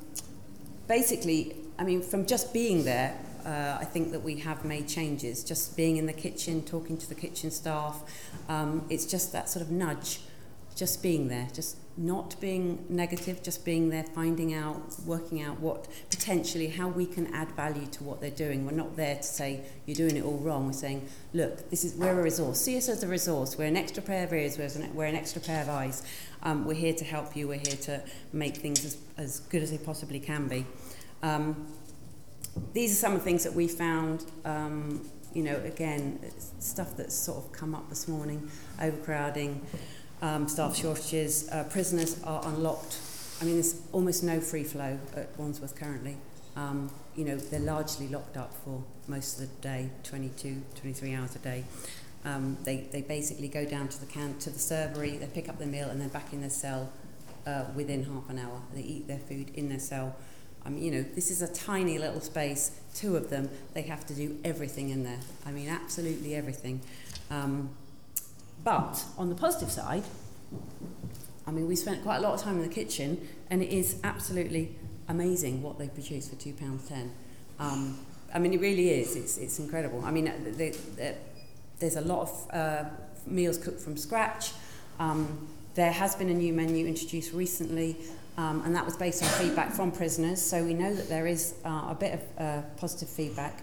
basically, 0.88 1.56
I 1.78 1.84
mean, 1.84 2.00
from 2.00 2.24
just 2.24 2.54
being 2.54 2.84
there, 2.84 3.14
uh, 3.44 3.76
I 3.78 3.84
think 3.84 4.10
that 4.12 4.22
we 4.22 4.38
have 4.40 4.64
made 4.64 4.88
changes. 4.88 5.44
Just 5.44 5.76
being 5.76 5.98
in 5.98 6.06
the 6.06 6.12
kitchen, 6.14 6.62
talking 6.62 6.96
to 6.96 7.08
the 7.08 7.14
kitchen 7.14 7.50
staff, 7.50 8.02
um, 8.48 8.86
it's 8.88 9.04
just 9.04 9.32
that 9.32 9.50
sort 9.50 9.62
of 9.62 9.70
nudge, 9.70 10.20
just 10.74 11.02
being 11.02 11.28
there, 11.28 11.48
just 11.52 11.76
not 11.96 12.34
being 12.40 12.84
negative, 12.88 13.42
just 13.42 13.64
being 13.64 13.88
there, 13.90 14.02
finding 14.02 14.52
out, 14.52 14.82
working 15.06 15.40
out 15.40 15.60
what 15.60 15.86
potentially 16.10 16.68
how 16.68 16.88
we 16.88 17.06
can 17.06 17.32
add 17.32 17.48
value 17.52 17.86
to 17.86 18.02
what 18.02 18.20
they're 18.20 18.30
doing. 18.30 18.66
We're 18.66 18.72
not 18.72 18.96
there 18.96 19.16
to 19.16 19.22
say 19.22 19.60
you're 19.86 19.94
doing 19.94 20.16
it 20.16 20.24
all 20.24 20.38
wrong. 20.38 20.66
We're 20.66 20.72
saying, 20.72 21.08
look, 21.32 21.70
this 21.70 21.84
is 21.84 21.94
we're 21.94 22.18
a 22.18 22.22
resource. 22.22 22.60
See 22.60 22.76
us 22.76 22.88
as 22.88 23.04
a 23.04 23.08
resource. 23.08 23.56
We're 23.56 23.66
an 23.66 23.76
extra 23.76 24.02
pair 24.02 24.24
of 24.24 24.32
ears. 24.32 24.58
We're 24.58 24.82
an, 24.82 24.94
we're 24.94 25.06
an 25.06 25.14
extra 25.14 25.40
pair 25.40 25.62
of 25.62 25.68
eyes. 25.68 26.02
Um, 26.42 26.64
we're 26.64 26.74
here 26.74 26.94
to 26.94 27.04
help 27.04 27.36
you. 27.36 27.46
We're 27.46 27.58
here 27.58 27.76
to 27.82 28.02
make 28.32 28.56
things 28.56 28.84
as, 28.84 28.96
as 29.16 29.40
good 29.40 29.62
as 29.62 29.70
they 29.70 29.78
possibly 29.78 30.18
can 30.18 30.48
be. 30.48 30.66
Um, 31.22 31.66
these 32.72 32.92
are 32.92 32.96
some 32.96 33.12
of 33.12 33.18
the 33.20 33.24
things 33.24 33.44
that 33.44 33.54
we 33.54 33.68
found. 33.68 34.26
Um, 34.44 35.08
you 35.32 35.42
know, 35.42 35.56
again, 35.64 36.20
stuff 36.60 36.96
that's 36.96 37.14
sort 37.14 37.38
of 37.38 37.52
come 37.52 37.74
up 37.74 37.88
this 37.88 38.06
morning: 38.06 38.48
overcrowding, 38.80 39.60
um, 40.24 40.48
staff 40.48 40.74
shortages, 40.74 41.50
uh, 41.52 41.64
prisoners 41.64 42.18
are 42.24 42.42
unlocked. 42.46 42.98
I 43.40 43.44
mean, 43.44 43.54
there's 43.54 43.82
almost 43.92 44.24
no 44.24 44.40
free 44.40 44.64
flow 44.64 44.98
at 45.14 45.38
Wandsworth 45.38 45.78
currently. 45.78 46.16
Um, 46.56 46.90
you 47.14 47.26
know, 47.26 47.36
they're 47.36 47.60
largely 47.60 48.08
locked 48.08 48.38
up 48.38 48.54
for 48.64 48.82
most 49.06 49.38
of 49.38 49.40
the 49.40 49.54
day, 49.60 49.90
22, 50.04 50.62
23 50.76 51.14
hours 51.14 51.36
a 51.36 51.38
day. 51.40 51.64
Um, 52.24 52.56
they, 52.64 52.88
they 52.90 53.02
basically 53.02 53.48
go 53.48 53.66
down 53.66 53.88
to 53.88 54.00
the 54.00 54.06
can 54.06 54.38
to 54.38 54.48
the 54.48 54.58
servery, 54.58 55.20
they 55.20 55.26
pick 55.26 55.50
up 55.50 55.58
their 55.58 55.68
meal, 55.68 55.90
and 55.90 56.00
then 56.00 56.08
back 56.08 56.32
in 56.32 56.40
their 56.40 56.48
cell 56.48 56.90
uh, 57.46 57.66
within 57.74 58.04
half 58.04 58.30
an 58.30 58.38
hour. 58.38 58.62
They 58.74 58.80
eat 58.80 59.06
their 59.06 59.18
food 59.18 59.50
in 59.54 59.68
their 59.68 59.78
cell. 59.78 60.16
I 60.64 60.70
mean, 60.70 60.82
you 60.82 60.90
know, 60.90 61.02
this 61.02 61.30
is 61.30 61.42
a 61.42 61.52
tiny 61.52 61.98
little 61.98 62.22
space, 62.22 62.80
two 62.94 63.18
of 63.18 63.28
them, 63.28 63.50
they 63.74 63.82
have 63.82 64.06
to 64.06 64.14
do 64.14 64.38
everything 64.42 64.88
in 64.88 65.04
there. 65.04 65.20
I 65.44 65.50
mean, 65.50 65.68
absolutely 65.68 66.34
everything. 66.34 66.80
Um, 67.30 67.76
but 68.64 69.04
on 69.18 69.28
the 69.28 69.34
positive 69.34 69.70
side, 69.70 70.04
I 71.46 71.50
mean, 71.50 71.68
we 71.68 71.76
spent 71.76 72.02
quite 72.02 72.16
a 72.16 72.20
lot 72.20 72.34
of 72.34 72.40
time 72.40 72.56
in 72.56 72.62
the 72.62 72.74
kitchen, 72.74 73.28
and 73.50 73.62
it 73.62 73.70
is 73.70 74.00
absolutely 74.02 74.74
amazing 75.08 75.62
what 75.62 75.78
they 75.78 75.88
produce 75.88 76.28
for 76.28 76.36
£2.10. 76.36 77.10
Um, 77.60 77.98
I 78.34 78.38
mean, 78.38 78.54
it 78.54 78.60
really 78.60 78.90
is. 78.90 79.14
It's, 79.14 79.36
it's 79.36 79.58
incredible. 79.58 80.02
I 80.04 80.10
mean, 80.10 80.32
they, 80.56 80.70
they, 80.70 81.16
there's 81.78 81.96
a 81.96 82.00
lot 82.00 82.22
of 82.22 82.50
uh, 82.52 82.84
meals 83.26 83.58
cooked 83.58 83.80
from 83.80 83.96
scratch. 83.96 84.52
Um, 84.98 85.46
there 85.74 85.92
has 85.92 86.16
been 86.16 86.30
a 86.30 86.34
new 86.34 86.52
menu 86.52 86.86
introduced 86.86 87.32
recently 87.32 87.96
Um, 88.36 88.62
and 88.64 88.74
that 88.74 88.84
was 88.84 88.96
based 88.96 89.22
on 89.22 89.28
feedback 89.28 89.72
from 89.72 89.92
prisoners. 89.92 90.42
So 90.42 90.64
we 90.64 90.74
know 90.74 90.92
that 90.92 91.08
there 91.08 91.26
is 91.26 91.54
uh, 91.64 91.86
a 91.90 91.96
bit 91.98 92.14
of 92.14 92.20
uh, 92.38 92.62
positive 92.76 93.08
feedback. 93.08 93.62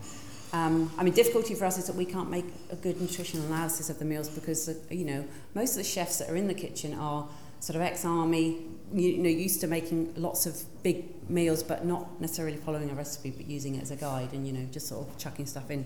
Um, 0.54 0.92
I 0.98 1.04
mean, 1.04 1.14
difficulty 1.14 1.56
for 1.56 1.66
us 1.66 1.78
is 1.78 1.88
that 1.88 1.96
we 1.96 2.06
can't 2.06 2.30
make 2.30 2.46
a 2.70 2.76
good 2.76 3.00
nutritional 3.00 3.46
analysis 3.48 3.90
of 3.90 4.00
the 4.00 4.06
meals 4.06 4.30
because, 4.30 4.68
uh, 4.68 4.74
you 4.90 5.06
know, 5.06 5.26
most 5.54 5.72
of 5.72 5.78
the 5.78 5.84
chefs 5.84 6.18
that 6.18 6.30
are 6.30 6.36
in 6.36 6.48
the 6.48 6.54
kitchen 6.54 6.94
are 6.94 7.28
sort 7.62 7.76
of 7.76 7.82
ex-army, 7.84 8.58
you, 8.94 9.10
you 9.10 9.18
know, 9.20 9.30
used 9.30 9.62
to 9.62 9.68
making 9.68 10.14
lots 10.18 10.46
of 10.46 10.62
big 10.84 11.30
meals, 11.30 11.64
but 11.64 11.86
not 11.86 12.20
necessarily 12.20 12.58
following 12.58 12.90
a 12.90 12.94
recipe, 12.94 13.30
but 13.30 13.48
using 13.48 13.76
it 13.76 13.84
as 13.84 13.92
a 13.92 13.96
guide 13.96 14.34
and, 14.34 14.46
you 14.46 14.52
know, 14.52 14.68
just 14.72 14.88
sort 14.88 15.08
of 15.08 15.18
chucking 15.18 15.46
stuff 15.46 15.72
in, 15.72 15.86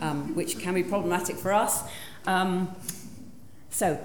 um, 0.00 0.34
which 0.34 0.58
can 0.58 0.74
be 0.74 0.82
problematic 0.82 1.36
for 1.36 1.52
us. 1.52 1.84
Um, 2.26 2.74
so, 3.70 3.98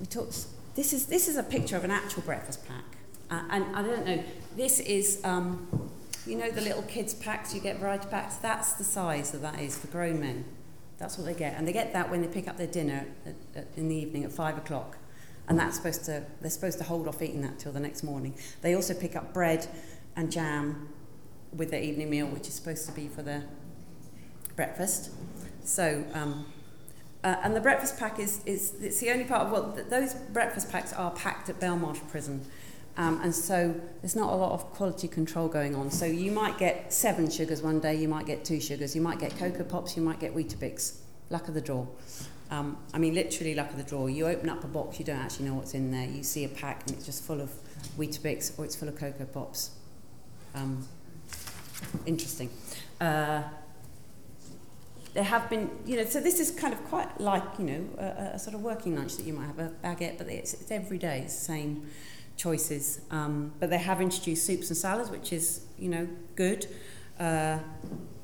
we 0.00 0.06
talked, 0.06 0.46
this 0.76 0.92
is, 0.92 1.06
this 1.06 1.28
is 1.28 1.36
a 1.36 1.42
picture 1.42 1.76
of 1.76 1.84
an 1.84 1.90
actual 1.90 2.22
breakfast 2.22 2.66
pack. 2.66 2.84
Uh, 3.30 3.42
and 3.50 3.76
I 3.76 3.82
don't 3.82 4.06
know, 4.06 4.22
this 4.56 4.80
is, 4.80 5.20
um, 5.24 5.90
you 6.26 6.36
know, 6.36 6.50
the 6.50 6.60
little 6.60 6.82
kids' 6.82 7.14
packs, 7.14 7.54
you 7.54 7.60
get 7.60 7.78
variety 7.78 8.08
packs, 8.08 8.36
that's 8.36 8.74
the 8.74 8.84
size 8.84 9.32
that 9.32 9.42
that 9.42 9.60
is 9.60 9.76
for 9.76 9.88
grown 9.88 10.20
men. 10.20 10.44
That's 10.98 11.18
what 11.18 11.26
they 11.26 11.34
get. 11.34 11.58
And 11.58 11.66
they 11.66 11.72
get 11.72 11.92
that 11.94 12.10
when 12.10 12.22
they 12.22 12.28
pick 12.28 12.46
up 12.48 12.56
their 12.56 12.66
dinner 12.66 13.06
at, 13.26 13.34
at, 13.56 13.68
in 13.76 13.88
the 13.88 13.96
evening 13.96 14.24
at 14.24 14.32
five 14.32 14.56
o'clock 14.56 14.96
and 15.48 15.58
that's 15.58 15.76
supposed 15.76 16.04
to 16.04 16.24
they're 16.40 16.50
supposed 16.50 16.78
to 16.78 16.84
hold 16.84 17.08
off 17.08 17.20
eating 17.20 17.42
that 17.42 17.58
till 17.58 17.72
the 17.72 17.80
next 17.80 18.02
morning. 18.02 18.34
They 18.60 18.74
also 18.74 18.94
pick 18.94 19.16
up 19.16 19.32
bread 19.32 19.66
and 20.16 20.30
jam 20.30 20.88
with 21.52 21.70
their 21.70 21.82
evening 21.82 22.10
meal, 22.10 22.26
which 22.26 22.48
is 22.48 22.54
supposed 22.54 22.86
to 22.86 22.92
be 22.92 23.08
for 23.08 23.22
their 23.22 23.44
breakfast. 24.56 25.10
So, 25.64 26.04
um, 26.14 26.46
uh, 27.24 27.36
and 27.42 27.54
the 27.54 27.60
breakfast 27.60 27.98
pack 27.98 28.18
is, 28.18 28.42
is 28.46 28.74
it's 28.80 28.98
the 29.00 29.10
only 29.10 29.24
part 29.24 29.46
of 29.46 29.74
th- 29.74 29.88
those 29.88 30.14
breakfast 30.14 30.70
packs 30.70 30.92
are 30.92 31.10
packed 31.10 31.48
at 31.48 31.60
Belmarsh 31.60 32.06
Prison. 32.08 32.44
Um, 32.96 33.20
and 33.22 33.34
so 33.34 33.74
there's 34.02 34.16
not 34.16 34.32
a 34.32 34.36
lot 34.36 34.52
of 34.52 34.64
quality 34.72 35.08
control 35.08 35.48
going 35.48 35.74
on. 35.74 35.90
So 35.90 36.04
you 36.04 36.30
might 36.30 36.58
get 36.58 36.92
seven 36.92 37.30
sugars 37.30 37.62
one 37.62 37.80
day, 37.80 37.94
you 37.94 38.08
might 38.08 38.26
get 38.26 38.44
two 38.44 38.60
sugars, 38.60 38.94
you 38.94 39.00
might 39.00 39.18
get 39.18 39.36
Cocoa 39.38 39.64
Pops, 39.64 39.96
you 39.96 40.02
might 40.02 40.20
get 40.20 40.34
Weetabix. 40.34 40.98
Luck 41.30 41.48
of 41.48 41.54
the 41.54 41.60
draw. 41.60 41.86
Um, 42.50 42.76
I 42.92 42.98
mean, 42.98 43.14
literally 43.14 43.54
luck 43.54 43.70
of 43.70 43.78
the 43.78 43.82
draw. 43.82 44.08
You 44.08 44.26
open 44.26 44.50
up 44.50 44.62
a 44.62 44.66
box, 44.66 44.98
you 44.98 45.06
don't 45.06 45.18
actually 45.18 45.46
know 45.46 45.54
what's 45.54 45.72
in 45.72 45.90
there. 45.90 46.06
You 46.06 46.22
see 46.22 46.44
a 46.44 46.48
pack 46.48 46.82
and 46.86 46.96
it's 46.96 47.06
just 47.06 47.24
full 47.24 47.40
of 47.40 47.50
Weetabix 47.96 48.58
or 48.58 48.66
it's 48.66 48.76
full 48.76 48.88
of 48.88 48.98
Cocoa 48.98 49.24
Pops. 49.24 49.70
Um, 50.54 50.86
interesting. 52.04 52.50
Uh, 53.00 53.42
there 55.14 55.24
have 55.24 55.48
been, 55.48 55.70
you 55.86 55.96
know, 55.96 56.04
so 56.04 56.20
this 56.20 56.40
is 56.40 56.50
kind 56.50 56.74
of 56.74 56.84
quite 56.84 57.20
like, 57.20 57.42
you 57.58 57.64
know, 57.64 57.84
a, 57.98 58.34
a 58.34 58.38
sort 58.38 58.54
of 58.54 58.62
working 58.62 58.96
lunch 58.96 59.16
that 59.16 59.26
you 59.26 59.32
might 59.32 59.46
have 59.46 59.58
a 59.58 59.72
baguette, 59.82 60.18
but 60.18 60.28
it's, 60.28 60.52
it's 60.54 60.70
every 60.70 60.98
day, 60.98 61.20
it's 61.24 61.38
the 61.38 61.44
same 61.44 61.86
choices. 62.36 63.00
Um, 63.10 63.52
but 63.60 63.70
they 63.70 63.78
have 63.78 64.00
introduced 64.00 64.46
soups 64.46 64.68
and 64.68 64.76
salads, 64.76 65.10
which 65.10 65.32
is, 65.32 65.66
you 65.78 65.88
know, 65.88 66.08
good. 66.34 66.66
Uh, 67.18 67.58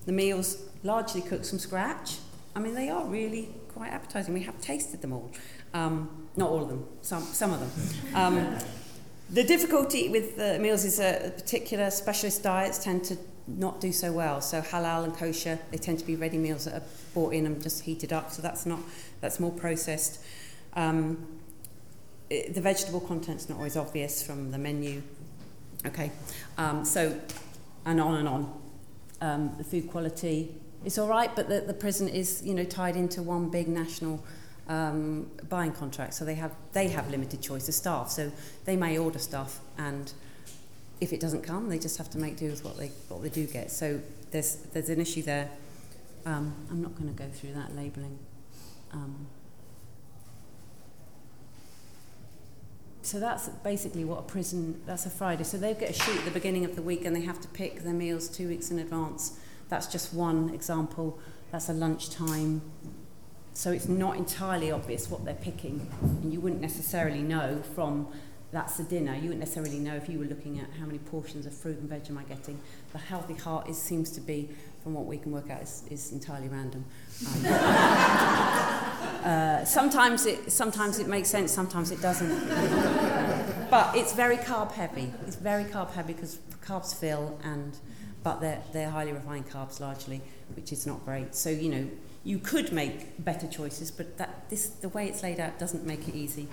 the 0.07 0.13
meals 0.13 0.63
largely 0.83 1.21
cooked 1.21 1.47
from 1.47 1.59
scratch. 1.59 2.19
I 2.55 2.61
mean, 2.61 2.75
they 2.75 2.89
are 2.89 3.05
really 3.05 3.51
quite 3.69 3.93
appetizing. 3.93 4.35
We 4.35 4.43
have 4.43 4.61
tasted 4.61 5.03
them 5.03 5.13
all. 5.13 5.31
Um, 5.75 6.29
not 6.37 6.51
all 6.51 6.63
of 6.63 6.69
them, 6.69 6.87
some, 7.03 7.23
some 7.23 7.53
of 7.53 7.61
them. 7.61 8.15
Um, 8.15 8.59
the 9.31 9.45
difficulty 9.45 10.09
with 10.09 10.37
the 10.37 10.59
meals 10.59 10.85
is 10.85 10.97
that 10.99 11.37
particular 11.37 11.91
specialist 11.91 12.43
diets 12.43 12.83
tend 12.83 13.05
to 13.05 13.19
not 13.47 13.81
do 13.81 13.93
so 13.93 14.13
well. 14.13 14.41
So 14.41 14.61
halal 14.61 15.05
and 15.05 15.15
kosher, 15.17 15.59
they 15.71 15.79
tend 15.79 15.99
to 15.99 16.05
be 16.05 16.17
ready 16.17 16.39
meals 16.39 16.67
that 16.67 16.75
are 16.75 16.87
bought 17.15 17.33
in 17.33 17.47
and 17.47 17.63
just 17.63 17.83
heated 17.83 18.13
up. 18.13 18.31
So 18.31 18.43
that's 18.43 18.67
not 18.67 18.81
that's 19.21 19.41
more 19.41 19.51
processed. 19.51 20.21
Um, 20.75 21.27
the 22.29 22.61
vegetable 22.61 23.01
content's 23.01 23.49
not 23.49 23.57
always 23.57 23.77
obvious 23.77 24.23
from 24.23 24.51
the 24.51 24.59
menu. 24.59 25.03
Okay, 25.87 26.11
um, 26.57 26.85
so 26.85 27.19
and 27.87 28.01
on 28.01 28.17
and 28.17 28.29
on. 28.29 28.61
Um, 29.21 29.55
the 29.59 29.65
food 29.65 29.91
quality 29.91 30.55
it's 30.85 30.99
all 30.99 31.09
right, 31.09 31.35
but 31.35 31.49
the, 31.49 31.61
the 31.61 31.75
prison 31.75 32.09
is, 32.09 32.43
you 32.45 32.55
know, 32.55 32.65
tied 32.65 32.97
into 32.97 33.23
one 33.23 33.51
big 33.51 33.69
national 33.69 34.23
um, 34.69 35.31
buying 35.49 35.73
contract, 35.73 36.15
so 36.15 36.25
they 36.25 36.35
have 36.35 36.53
they 36.73 36.89
have 36.89 37.11
limited 37.11 37.41
choice 37.41 37.69
of 37.69 37.75
staff. 37.75 38.11
So 38.11 38.31
they 38.65 38.77
may 38.77 38.99
order 38.99 39.19
stuff, 39.19 39.61
and 39.77 40.13
if 41.01 41.13
it 41.13 41.21
doesn't 41.21 41.43
come, 41.43 41.69
they 41.69 41.79
just 41.79 41.99
have 41.99 42.11
to 42.11 42.19
make 42.19 42.37
do 42.37 42.51
with 42.51 42.65
what 42.65 42.77
they 42.77 42.89
what 43.09 43.23
they 43.23 43.29
do 43.29 43.47
get. 43.47 43.71
So 43.71 44.01
there's 44.31 44.57
there's 44.73 44.89
an 44.89 45.01
issue 45.01 45.23
there. 45.23 45.49
Um, 46.27 46.55
I'm 46.71 46.83
not 46.83 46.95
going 46.97 47.13
to 47.13 47.23
go 47.23 47.29
through 47.31 47.55
that 47.55 47.75
labelling. 47.75 48.19
Um, 48.93 49.27
so 53.09 53.19
that's 53.19 53.49
basically 53.65 54.05
what 54.05 54.19
a 54.19 54.23
prison, 54.23 54.83
that's 54.85 55.07
a 55.07 55.11
Friday. 55.11 55.43
So 55.43 55.57
they 55.57 55.73
get 55.73 55.89
a 55.89 55.93
sheet 55.95 56.19
at 56.19 56.27
the 56.27 56.31
beginning 56.31 56.67
of 56.67 56.77
the 56.77 56.83
week 56.83 57.07
and 57.07 57.17
they 57.17 57.23
have 57.23 57.41
to 57.41 57.49
pick 57.49 57.83
their 57.83 57.95
meals 57.95 58.29
two 58.29 58.49
weeks 58.49 58.71
in 58.71 58.79
advance. 58.79 59.39
That's 59.71 59.87
just 59.87 60.13
one 60.13 60.51
example. 60.51 61.19
That's 61.51 61.71
a 61.71 61.73
lunchtime. 61.73 62.61
So 63.55 63.73
it's 63.73 63.89
not 63.89 64.19
entirely 64.19 64.71
obvious 64.71 65.11
what 65.11 65.25
they're 65.25 65.33
picking. 65.33 65.91
And 66.03 66.31
you 66.31 66.41
wouldn't 66.41 66.61
necessarily 66.61 67.23
know 67.23 67.63
from 67.75 68.09
that's 68.53 68.77
the 68.77 68.85
dinner. 68.85 69.15
You 69.15 69.31
wouldn't 69.31 69.41
necessarily 69.41 69.79
know 69.79 69.95
if 69.95 70.11
you 70.11 70.19
were 70.19 70.27
looking 70.27 70.61
at 70.61 70.69
how 70.79 70.85
many 70.85 70.99
portions 70.99 71.47
of 71.47 71.55
fruit 71.55 71.79
and 71.79 71.89
veg 71.89 72.11
am 72.11 72.19
I 72.19 72.25
getting. 72.25 72.61
The 72.93 72.99
healthy 72.99 73.35
heart 73.35 73.71
is, 73.71 73.81
seems 73.81 74.11
to 74.13 74.21
be, 74.21 74.51
from 74.83 74.93
what 74.93 75.07
we 75.07 75.17
can 75.17 75.33
work 75.33 75.49
out, 75.49 75.63
is, 75.63 75.83
is 75.91 76.13
entirely 76.13 76.49
random. 76.49 76.85
Um, 77.25 77.45
uh, 79.25 79.65
sometimes, 79.65 80.27
it, 80.27 80.51
sometimes 80.51 80.99
it 80.99 81.09
makes 81.09 81.29
sense, 81.29 81.53
sometimes 81.53 81.91
it 81.91 82.01
doesn't. 82.01 82.49
but 83.71 83.97
it's 83.97 84.13
very 84.15 84.37
carb 84.37 84.73
heavy. 84.73 85.13
It's 85.27 85.37
very 85.37 85.65
carb 85.65 85.93
heavy 85.93 86.15
because 86.15 86.39
carbs 86.65 86.95
fill 86.95 87.39
and 87.43 87.79
but 88.23 88.41
they're, 88.41 88.63
they're 88.73 88.91
highly 88.91 89.13
refined 89.13 89.49
carbs 89.49 89.81
largely, 89.81 90.21
which 90.55 90.73
is 90.73 90.87
not 90.87 91.05
great. 91.05 91.35
So, 91.35 91.51
you 91.51 91.71
know, 91.71 91.89
you 92.25 92.39
could 92.39 92.73
make 92.73 93.25
better 93.25 93.47
choices, 93.47 93.91
but 93.91 94.19
that, 94.19 94.51
this, 94.51 94.67
the 94.69 94.89
way 94.89 95.07
it's 95.07 95.23
laid 95.23 95.41
out 95.41 95.59
doesn't 95.59 95.87
make 95.87 96.09
it 96.09 96.15
easy. 96.15 96.49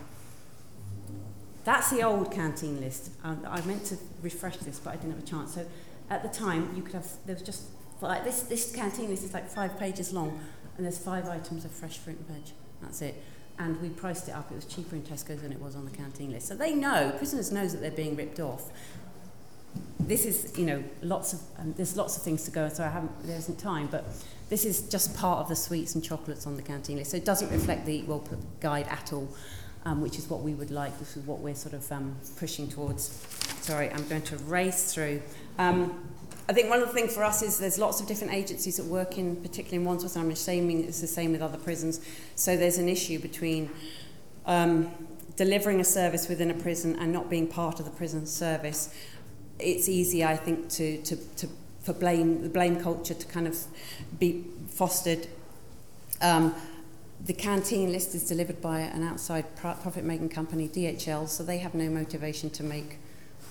That's 1.64 1.90
the 1.90 2.04
old 2.04 2.32
canteen 2.32 2.80
list. 2.80 3.12
Um, 3.24 3.46
I 3.48 3.60
meant 3.62 3.84
to 3.86 3.98
refresh 4.22 4.58
this, 4.58 4.80
but 4.80 4.92
I 4.92 4.96
didn't 4.98 5.14
have 5.16 5.24
a 5.24 5.26
chance. 5.26 5.56
So 5.56 5.66
at 6.10 6.22
the 6.22 6.30
time, 6.30 6.72
you 6.76 6.84
could 6.84 6.94
have, 6.94 7.08
there 7.26 7.36
was 7.36 7.44
just, 7.44 7.64
like 8.00 8.24
this, 8.24 8.44
this 8.44 8.74
canteen 8.74 9.10
list 9.10 9.24
is 9.24 9.34
like 9.34 9.50
five 9.50 9.78
pages 9.80 10.14
long, 10.14 10.40
And 10.78 10.86
there's 10.86 10.98
five 10.98 11.28
items 11.30 11.66
of 11.66 11.72
fresh 11.72 11.98
fruit 11.98 12.18
and 12.18 12.28
veg. 12.28 12.54
That's 12.82 13.02
it. 13.02 13.22
And 13.58 13.82
we 13.82 13.90
priced 13.90 14.28
it 14.28 14.32
up. 14.32 14.52
It 14.52 14.56
was 14.56 14.66
cheaper 14.66 14.96
in 14.96 15.04
Tesco's 15.04 15.42
than 15.42 15.54
it 15.54 15.62
was 15.62 15.76
on 15.76 15.86
the 15.86 15.92
canteen 15.92 16.32
list. 16.32 16.48
So 16.48 16.56
they 16.56 16.76
know, 16.76 17.14
prisoners 17.18 17.52
knows 17.52 17.72
that 17.72 17.80
they're 17.80 17.92
being 17.92 18.16
ripped 18.16 18.40
off. 18.40 18.70
This 20.00 20.26
is, 20.26 20.58
you 20.58 20.66
know, 20.66 20.84
lots 21.02 21.34
of, 21.34 21.40
um, 21.58 21.74
there's 21.78 21.96
lots 21.96 22.18
of 22.18 22.24
things 22.24 22.44
to 22.44 22.52
go, 22.52 22.68
so 22.70 22.84
I 22.84 22.90
haven't, 22.90 23.12
there 23.26 23.38
isn't 23.38 23.58
time, 23.58 23.88
but 23.88 24.06
this 24.50 24.66
is 24.66 24.90
just 24.90 25.16
part 25.18 25.40
of 25.40 25.48
the 25.48 25.56
sweets 25.56 25.96
and 25.96 26.04
chocolates 26.04 26.46
on 26.46 26.56
the 26.56 26.62
canteen 26.62 26.98
list. 26.98 27.12
So 27.12 27.18
it 27.18 27.26
doesn't 27.26 27.50
reflect 27.50 27.86
the 27.86 27.96
Eat 27.96 28.08
Well 28.08 28.28
guide 28.60 28.88
at 28.90 29.14
all, 29.14 29.28
um, 29.86 30.02
which 30.02 30.18
is 30.18 30.30
what 30.30 30.42
we 30.42 30.54
would 30.54 30.72
like. 30.72 31.00
This 31.00 31.18
is 31.18 31.26
what 31.26 31.40
we're 31.40 31.56
sort 31.56 31.74
of 31.74 31.90
um, 31.92 32.16
pushing 32.38 32.68
towards. 32.68 33.04
Sorry, 33.62 33.90
I'm 33.90 34.08
going 34.08 34.22
to 34.24 34.38
race 34.38 34.94
through. 34.94 35.22
Um, 35.58 36.08
I 36.48 36.54
think 36.54 36.70
one 36.70 36.82
of 36.82 36.88
the 36.88 36.94
things 36.94 37.14
for 37.14 37.24
us 37.24 37.42
is 37.42 37.58
there's 37.58 37.80
lots 37.80 38.00
of 38.02 38.08
different 38.08 38.34
agencies 38.34 38.78
that 38.78 38.86
work 38.86 39.18
in, 39.18 39.36
particularly 39.38 39.78
in 39.78 39.86
Wandsworth, 39.86 40.16
and 40.16 40.26
I'm 40.26 40.32
assuming 40.32 40.84
it's 40.84 41.02
the 41.02 41.08
same 41.08 41.32
with 41.32 41.42
other 41.42 41.58
prisons. 41.58 42.00
So 42.36 42.56
there's 42.56 42.78
an 42.78 42.88
issue 42.88 43.20
between 43.20 43.72
um, 44.46 44.92
delivering 45.36 45.80
a 45.80 45.84
service 45.84 46.28
within 46.30 46.52
a 46.52 46.54
prison 46.54 46.96
and 47.00 47.12
not 47.12 47.30
being 47.30 47.48
part 47.48 47.80
of 47.80 47.86
the 47.86 47.92
prison 47.92 48.26
service 48.28 48.94
it's 49.60 49.88
easy, 49.88 50.24
I 50.24 50.36
think, 50.36 50.70
to, 50.72 51.02
to, 51.04 51.16
to 51.16 51.48
for 51.82 51.94
blame 51.94 52.42
the 52.42 52.50
blame 52.50 52.82
culture 52.82 53.14
to 53.14 53.28
kind 53.28 53.48
of 53.48 53.58
be 54.20 54.44
fostered. 54.68 55.28
Um, 56.22 56.56
the 57.24 57.34
canteen 57.34 57.92
list 57.92 58.16
is 58.16 58.28
delivered 58.28 58.62
by 58.62 58.80
an 58.80 59.04
outside 59.04 59.56
profit 59.56 60.04
making 60.04 60.30
company, 60.30 60.68
DHL, 60.68 61.28
so 61.28 61.44
they 61.44 61.60
have 61.60 61.74
no 61.74 61.90
motivation 61.90 62.50
to 62.52 62.64
make 62.64 62.98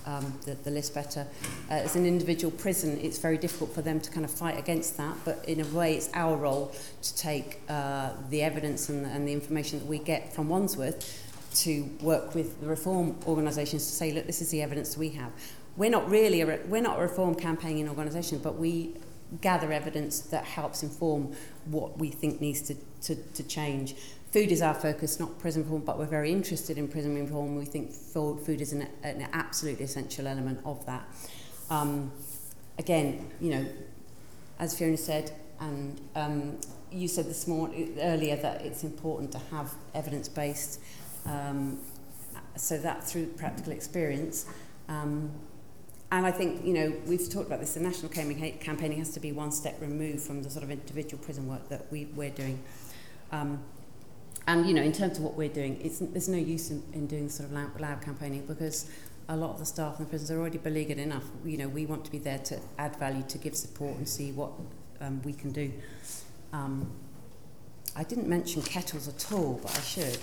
um, 0.07 0.39
the, 0.45 0.55
the 0.55 0.71
list 0.71 0.95
better. 0.95 1.27
Uh, 1.71 1.75
as 1.75 1.97
an 1.97 2.07
individual 2.07 2.51
prison, 2.51 2.99
it's 3.01 3.19
very 3.19 3.39
difficult 3.39 3.75
for 3.75 3.83
them 3.83 4.01
to 4.01 4.11
kind 4.11 4.25
of 4.25 4.31
fight 4.31 4.59
against 4.59 4.97
that, 4.97 5.17
but 5.25 5.45
in 5.49 5.61
a 5.61 5.67
way, 5.67 5.95
it's 5.95 6.11
our 6.15 6.37
role 6.37 6.73
to 7.03 7.17
take 7.17 7.61
uh, 7.69 8.11
the 8.31 8.43
evidence 8.43 8.89
and, 8.89 9.07
and 9.07 9.27
the 9.27 9.33
information 9.33 9.79
that 9.79 9.87
we 9.87 9.99
get 9.99 10.33
from 10.33 10.49
Wandsworth 10.49 11.21
to 11.57 11.89
work 12.01 12.35
with 12.35 12.61
the 12.61 12.67
reform 12.67 13.17
organisations 13.27 13.87
to 13.87 13.93
say, 13.93 14.13
look, 14.13 14.27
this 14.27 14.43
is 14.43 14.51
the 14.51 14.63
evidence 14.63 14.97
we 14.97 15.11
have. 15.11 15.31
We're 15.77 15.91
not 15.91 16.09
really 16.09 16.41
a, 16.41 16.61
we're 16.69 16.83
not 16.83 16.99
a 16.99 17.03
reform 17.03 17.35
campaigning 17.35 17.89
organisation, 17.89 18.39
but 18.39 18.57
we 18.57 18.95
gather 19.41 19.73
evidence 19.73 20.21
that 20.21 20.45
helps 20.45 20.83
inform 20.83 21.35
what 21.67 21.99
we 21.99 22.11
think 22.11 22.41
needs 22.41 22.63
to, 22.63 22.75
to, 23.03 23.15
to 23.15 23.43
change. 23.43 23.95
Food 24.33 24.51
is 24.51 24.63
our 24.63 24.75
focus, 24.75 25.21
not 25.21 25.39
prison 25.39 25.63
reform, 25.63 25.83
but 25.83 25.99
we're 25.99 26.07
very 26.07 26.33
interested 26.33 26.77
in 26.77 26.89
prison 26.89 27.15
reform. 27.15 27.57
We 27.57 27.65
think 27.65 27.93
food 27.93 28.61
is 28.61 28.73
an, 28.73 28.89
an 29.03 29.29
absolutely 29.33 29.85
essential 29.85 30.27
element 30.27 30.61
of 30.65 30.85
that. 30.87 31.07
Um, 31.71 32.11
again, 32.79 33.31
you 33.41 33.51
know, 33.51 33.67
as 34.59 34.77
Fiona 34.77 34.97
said, 34.97 35.33
and 35.61 36.01
um, 36.17 36.59
you 36.91 37.09
said 37.09 37.27
this 37.27 37.47
morning 37.47 37.97
earlier 38.01 38.37
that 38.37 38.63
it's 38.63 38.85
important 38.85 39.33
to 39.33 39.39
have 39.51 39.73
evidence 39.95 40.29
based 40.29 40.81
um, 41.27 41.79
so 42.57 42.79
that 42.79 43.05
through 43.05 43.27
practical 43.27 43.73
experience 43.73 44.47
um, 44.89 45.31
And 46.11 46.27
I 46.27 46.31
think, 46.31 46.65
you 46.65 46.75
know, 46.75 46.93
we've 47.07 47.29
talked 47.29 47.47
about 47.47 47.61
this, 47.61 47.75
the 47.75 47.81
national 47.81 48.11
campaigning 48.11 48.99
has 48.99 49.11
to 49.15 49.21
be 49.21 49.33
one 49.33 49.51
step 49.51 49.81
removed 49.81 50.21
from 50.21 50.43
the 50.43 50.51
sort 50.51 50.63
of 50.63 50.71
individual 50.71 51.23
prison 51.23 51.49
work 51.49 51.69
that 51.71 51.91
we, 51.91 52.05
we're 52.15 52.31
doing. 52.31 52.63
Um, 53.33 53.63
and, 54.47 54.67
you 54.67 54.75
know, 54.75 54.83
in 54.83 54.93
terms 54.93 55.19
of 55.19 55.25
what 55.25 55.35
we're 55.35 55.49
doing, 55.49 55.81
it's, 55.83 55.99
there's 55.99 56.29
no 56.29 56.37
use 56.37 56.71
in, 56.71 56.83
in 56.93 57.07
doing 57.07 57.29
sort 57.29 57.49
of 57.49 57.55
loud, 57.55 57.81
loud 57.81 58.03
campaigning 58.03 58.47
because 58.47 58.91
a 59.29 59.37
lot 59.37 59.51
of 59.51 59.59
the 59.59 59.65
staff 59.67 59.99
in 59.99 60.05
the 60.05 60.11
prisons 60.11 60.31
are 60.31 60.39
already 60.39 60.59
beleaguered 60.59 60.99
enough. 60.99 61.25
You 61.45 61.57
know, 61.57 61.69
we 61.69 61.87
want 61.87 62.05
to 62.05 62.11
be 62.11 62.19
there 62.19 62.39
to 62.39 62.61
add 62.79 62.97
value, 62.97 63.23
to 63.29 63.39
give 63.39 63.57
support 63.57 63.97
and 63.97 64.09
see 64.09 64.33
what 64.33 64.51
um, 65.01 65.23
we 65.23 65.33
can 65.33 65.51
do. 65.51 65.73
Um, 66.53 66.91
I 67.97 68.05
didn't 68.05 68.29
mention 68.29 68.63
kettles 68.63 69.09
at 69.09 69.33
all, 69.33 69.61
but 69.63 69.77
I 69.77 69.81
should. 69.81 70.19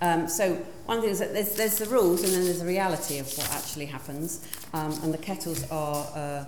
Um, 0.00 0.28
so 0.28 0.54
one 0.86 1.00
thing 1.00 1.10
is 1.10 1.18
that 1.18 1.32
there's, 1.32 1.54
there's 1.54 1.78
the 1.78 1.86
rules 1.86 2.22
and 2.22 2.32
then 2.32 2.44
there's 2.44 2.60
the 2.60 2.66
reality 2.66 3.18
of 3.18 3.26
what 3.36 3.50
actually 3.52 3.86
happens. 3.86 4.46
Um, 4.72 4.92
and 5.02 5.12
the 5.12 5.18
kettles 5.18 5.68
are, 5.70 6.06
uh, 6.14 6.44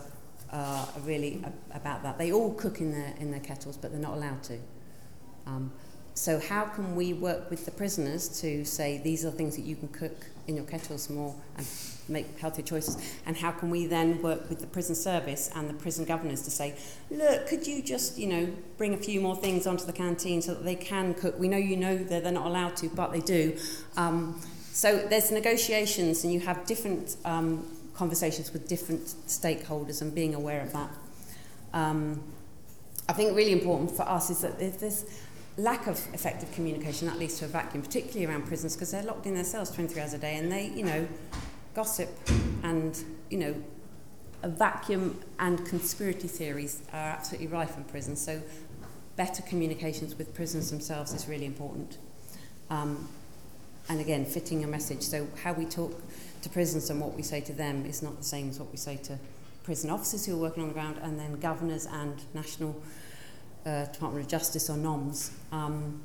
are 0.53 0.89
really 1.03 1.43
about 1.73 2.03
that. 2.03 2.19
They 2.19 2.33
all 2.33 2.55
cook 2.55 2.81
in 2.81 2.93
their, 2.93 3.15
in 3.19 3.31
their 3.31 3.41
kettles, 3.41 3.77
but 3.77 3.91
they're 3.91 4.01
not 4.01 4.15
allowed 4.15 4.43
to. 4.45 4.59
Um, 5.47 5.73
so 6.21 6.39
how 6.39 6.65
can 6.67 6.97
we 6.97 7.15
work 7.15 7.49
with 7.49 7.65
the 7.65 7.71
prisoners 7.71 8.29
to 8.43 8.63
say 8.67 9.01
these 9.03 9.25
are 9.25 9.31
things 9.31 9.57
that 9.57 9.63
you 9.63 9.75
can 9.75 9.89
cook 9.89 10.27
in 10.47 10.55
your 10.55 10.67
kettles 10.67 11.09
more 11.09 11.35
and 11.57 11.67
make 12.11 12.39
healthier 12.39 12.63
choices? 12.63 12.99
And 13.25 13.39
how 13.39 13.53
can 13.53 13.71
we 13.71 13.87
then 13.87 14.21
work 14.21 14.51
with 14.51 14.61
the 14.61 14.67
prison 14.67 14.95
service 14.95 15.51
and 15.55 15.67
the 15.67 15.73
prison 15.73 16.05
governors 16.05 16.43
to 16.43 16.51
say, 16.51 16.77
look, 17.11 17.47
could 17.47 17.67
you 17.67 17.83
just, 17.83 18.19
you 18.19 18.27
know, 18.27 18.53
bring 18.77 18.93
a 18.93 18.99
few 18.99 19.19
more 19.23 19.35
things 19.35 19.67
onto 19.67 19.87
the 19.87 19.95
canteen 19.95 20.43
so 20.43 20.53
that 20.53 20.63
they 20.63 20.75
can 20.75 21.15
cook? 21.15 21.39
We 21.39 21.49
know 21.49 21.57
you 21.57 21.79
know 21.79 21.97
that 21.97 22.23
they're 22.23 22.33
not 22.33 22.47
allowed 22.47 22.77
to, 22.77 22.91
but 22.91 23.13
they 23.13 23.21
do. 23.21 23.57
Um, 23.97 24.39
so 24.73 24.99
there's 24.99 25.31
negotiations 25.31 26.23
and 26.23 26.35
you 26.35 26.41
have 26.41 26.67
different 26.67 27.17
um, 27.25 27.67
conversations 27.95 28.53
with 28.53 28.69
different 28.69 29.07
stakeholders 29.07 30.03
and 30.03 30.15
being 30.15 30.35
aware 30.35 30.61
of 30.61 30.75
that. 30.75 30.91
Um, 31.73 32.23
I 33.09 33.15
think 33.15 33.35
really 33.35 33.53
important 33.53 33.91
for 33.91 34.03
us 34.03 34.29
is 34.29 34.43
that 34.43 34.59
there's 34.59 35.05
lack 35.61 35.87
of 35.87 35.99
effective 36.15 36.51
communication 36.53 37.07
that 37.07 37.19
leads 37.19 37.39
to 37.39 37.45
a 37.45 37.49
vacuum, 37.49 37.83
particularly 37.83 38.27
around 38.27 38.47
prisons, 38.47 38.75
because 38.75 38.91
they're 38.91 39.03
locked 39.03 39.27
in 39.27 39.35
their 39.35 39.45
cells 39.45 39.71
23 39.71 40.01
hours 40.01 40.15
a 40.15 40.19
day 40.19 40.37
and 40.37 40.51
they, 40.51 40.69
you 40.69 40.85
know, 40.85 41.07
gossip 41.75 42.09
and, 42.63 43.05
you 43.29 43.39
know, 43.39 43.55
a 44.43 44.49
vacuum 44.49 45.21
and 45.39 45.65
conspiracy 45.67 46.29
theories 46.29 46.83
are 46.93 47.11
absolutely 47.11 47.47
rife 47.47 47.77
in 47.77 47.85
prisons. 47.85 48.21
So 48.21 48.43
better 49.17 49.43
communications 49.43 50.17
with 50.17 50.35
prisons 50.35 50.71
themselves 50.71 51.13
is 51.13 51.29
really 51.29 51.45
important. 51.45 51.99
Um, 52.71 53.09
and 53.89 54.01
again, 54.01 54.25
fitting 54.25 54.65
a 54.65 54.67
message. 54.67 55.03
So 55.03 55.27
how 55.43 55.53
we 55.53 55.67
talk 55.67 56.01
to 56.43 56.49
prisons 56.49 56.89
and 56.89 57.01
what 57.01 57.15
we 57.15 57.23
say 57.23 57.41
to 57.43 57.53
them 57.53 57.85
is 57.85 58.03
not 58.03 58.17
the 58.17 58.25
same 58.25 58.49
as 58.49 58.59
what 58.59 58.71
we 58.71 58.79
say 58.79 58.97
to 58.97 59.19
prison 59.63 59.91
officers 59.91 60.25
who 60.25 60.35
are 60.35 60.41
working 60.41 60.63
on 60.63 60.69
the 60.69 60.75
ground 60.75 60.99
and 61.03 61.19
then 61.19 61.39
governors 61.39 61.87
and 61.87 62.23
national 62.33 62.81
uh, 63.67 63.87
Department 63.87 64.25
of 64.25 64.31
Justice 64.31 64.71
or 64.71 64.77
NOMS. 64.77 65.33
Um, 65.53 66.03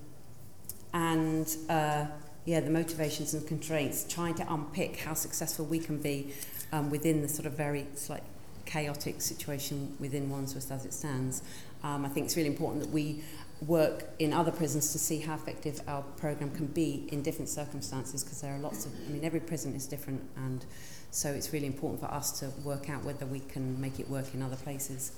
and 0.93 1.55
uh, 1.69 2.05
yeah, 2.45 2.59
the 2.59 2.69
motivations 2.69 3.33
and 3.33 3.45
constraints, 3.47 4.05
trying 4.07 4.35
to 4.35 4.53
unpick 4.53 5.01
how 5.01 5.13
successful 5.13 5.65
we 5.65 5.79
can 5.79 5.97
be 5.99 6.33
um, 6.71 6.89
within 6.89 7.21
the 7.21 7.27
sort 7.27 7.45
of 7.45 7.53
very 7.53 7.85
slight 7.95 8.23
chaotic 8.65 9.21
situation 9.21 9.95
within 9.99 10.29
Wandsworth 10.29 10.71
as 10.71 10.85
it 10.85 10.93
stands. 10.93 11.41
Um, 11.83 12.05
I 12.05 12.09
think 12.09 12.25
it's 12.25 12.35
really 12.35 12.49
important 12.49 12.83
that 12.83 12.91
we 12.91 13.21
work 13.61 14.09
in 14.19 14.33
other 14.33 14.51
prisons 14.51 14.91
to 14.91 14.99
see 14.99 15.19
how 15.19 15.35
effective 15.35 15.81
our 15.87 16.01
program 16.17 16.51
can 16.51 16.67
be 16.67 17.07
in 17.11 17.21
different 17.21 17.47
circumstances 17.47 18.23
because 18.23 18.41
there 18.41 18.53
are 18.53 18.59
lots 18.59 18.85
of 18.85 18.91
I 19.07 19.11
mean 19.11 19.23
every 19.23 19.39
prison 19.39 19.73
is 19.75 19.87
different 19.87 20.21
and 20.35 20.65
so 21.11 21.29
it's 21.29 21.53
really 21.53 21.67
important 21.67 22.01
for 22.01 22.07
us 22.07 22.37
to 22.39 22.49
work 22.63 22.89
out 22.89 23.05
whether 23.05 23.25
we 23.25 23.39
can 23.39 23.79
make 23.79 23.99
it 23.99 24.09
work 24.09 24.33
in 24.33 24.41
other 24.41 24.57
places. 24.57 25.13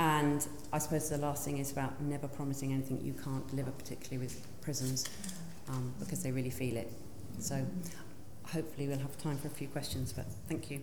And 0.00 0.46
I 0.72 0.78
suppose 0.78 1.10
the 1.10 1.18
last 1.18 1.44
thing 1.44 1.58
is 1.58 1.72
about 1.72 2.00
never 2.00 2.26
promising 2.26 2.72
anything 2.72 3.02
you 3.02 3.12
can't 3.12 3.46
deliver, 3.48 3.70
particularly 3.70 4.16
with 4.16 4.46
prisons, 4.62 5.04
um, 5.68 5.92
because 6.00 6.22
they 6.22 6.32
really 6.32 6.48
feel 6.48 6.78
it. 6.78 6.90
So 7.38 7.66
hopefully 8.44 8.88
we'll 8.88 8.98
have 8.98 9.18
time 9.18 9.36
for 9.36 9.48
a 9.48 9.50
few 9.50 9.68
questions, 9.68 10.14
but 10.14 10.24
thank 10.48 10.70
you. 10.70 10.80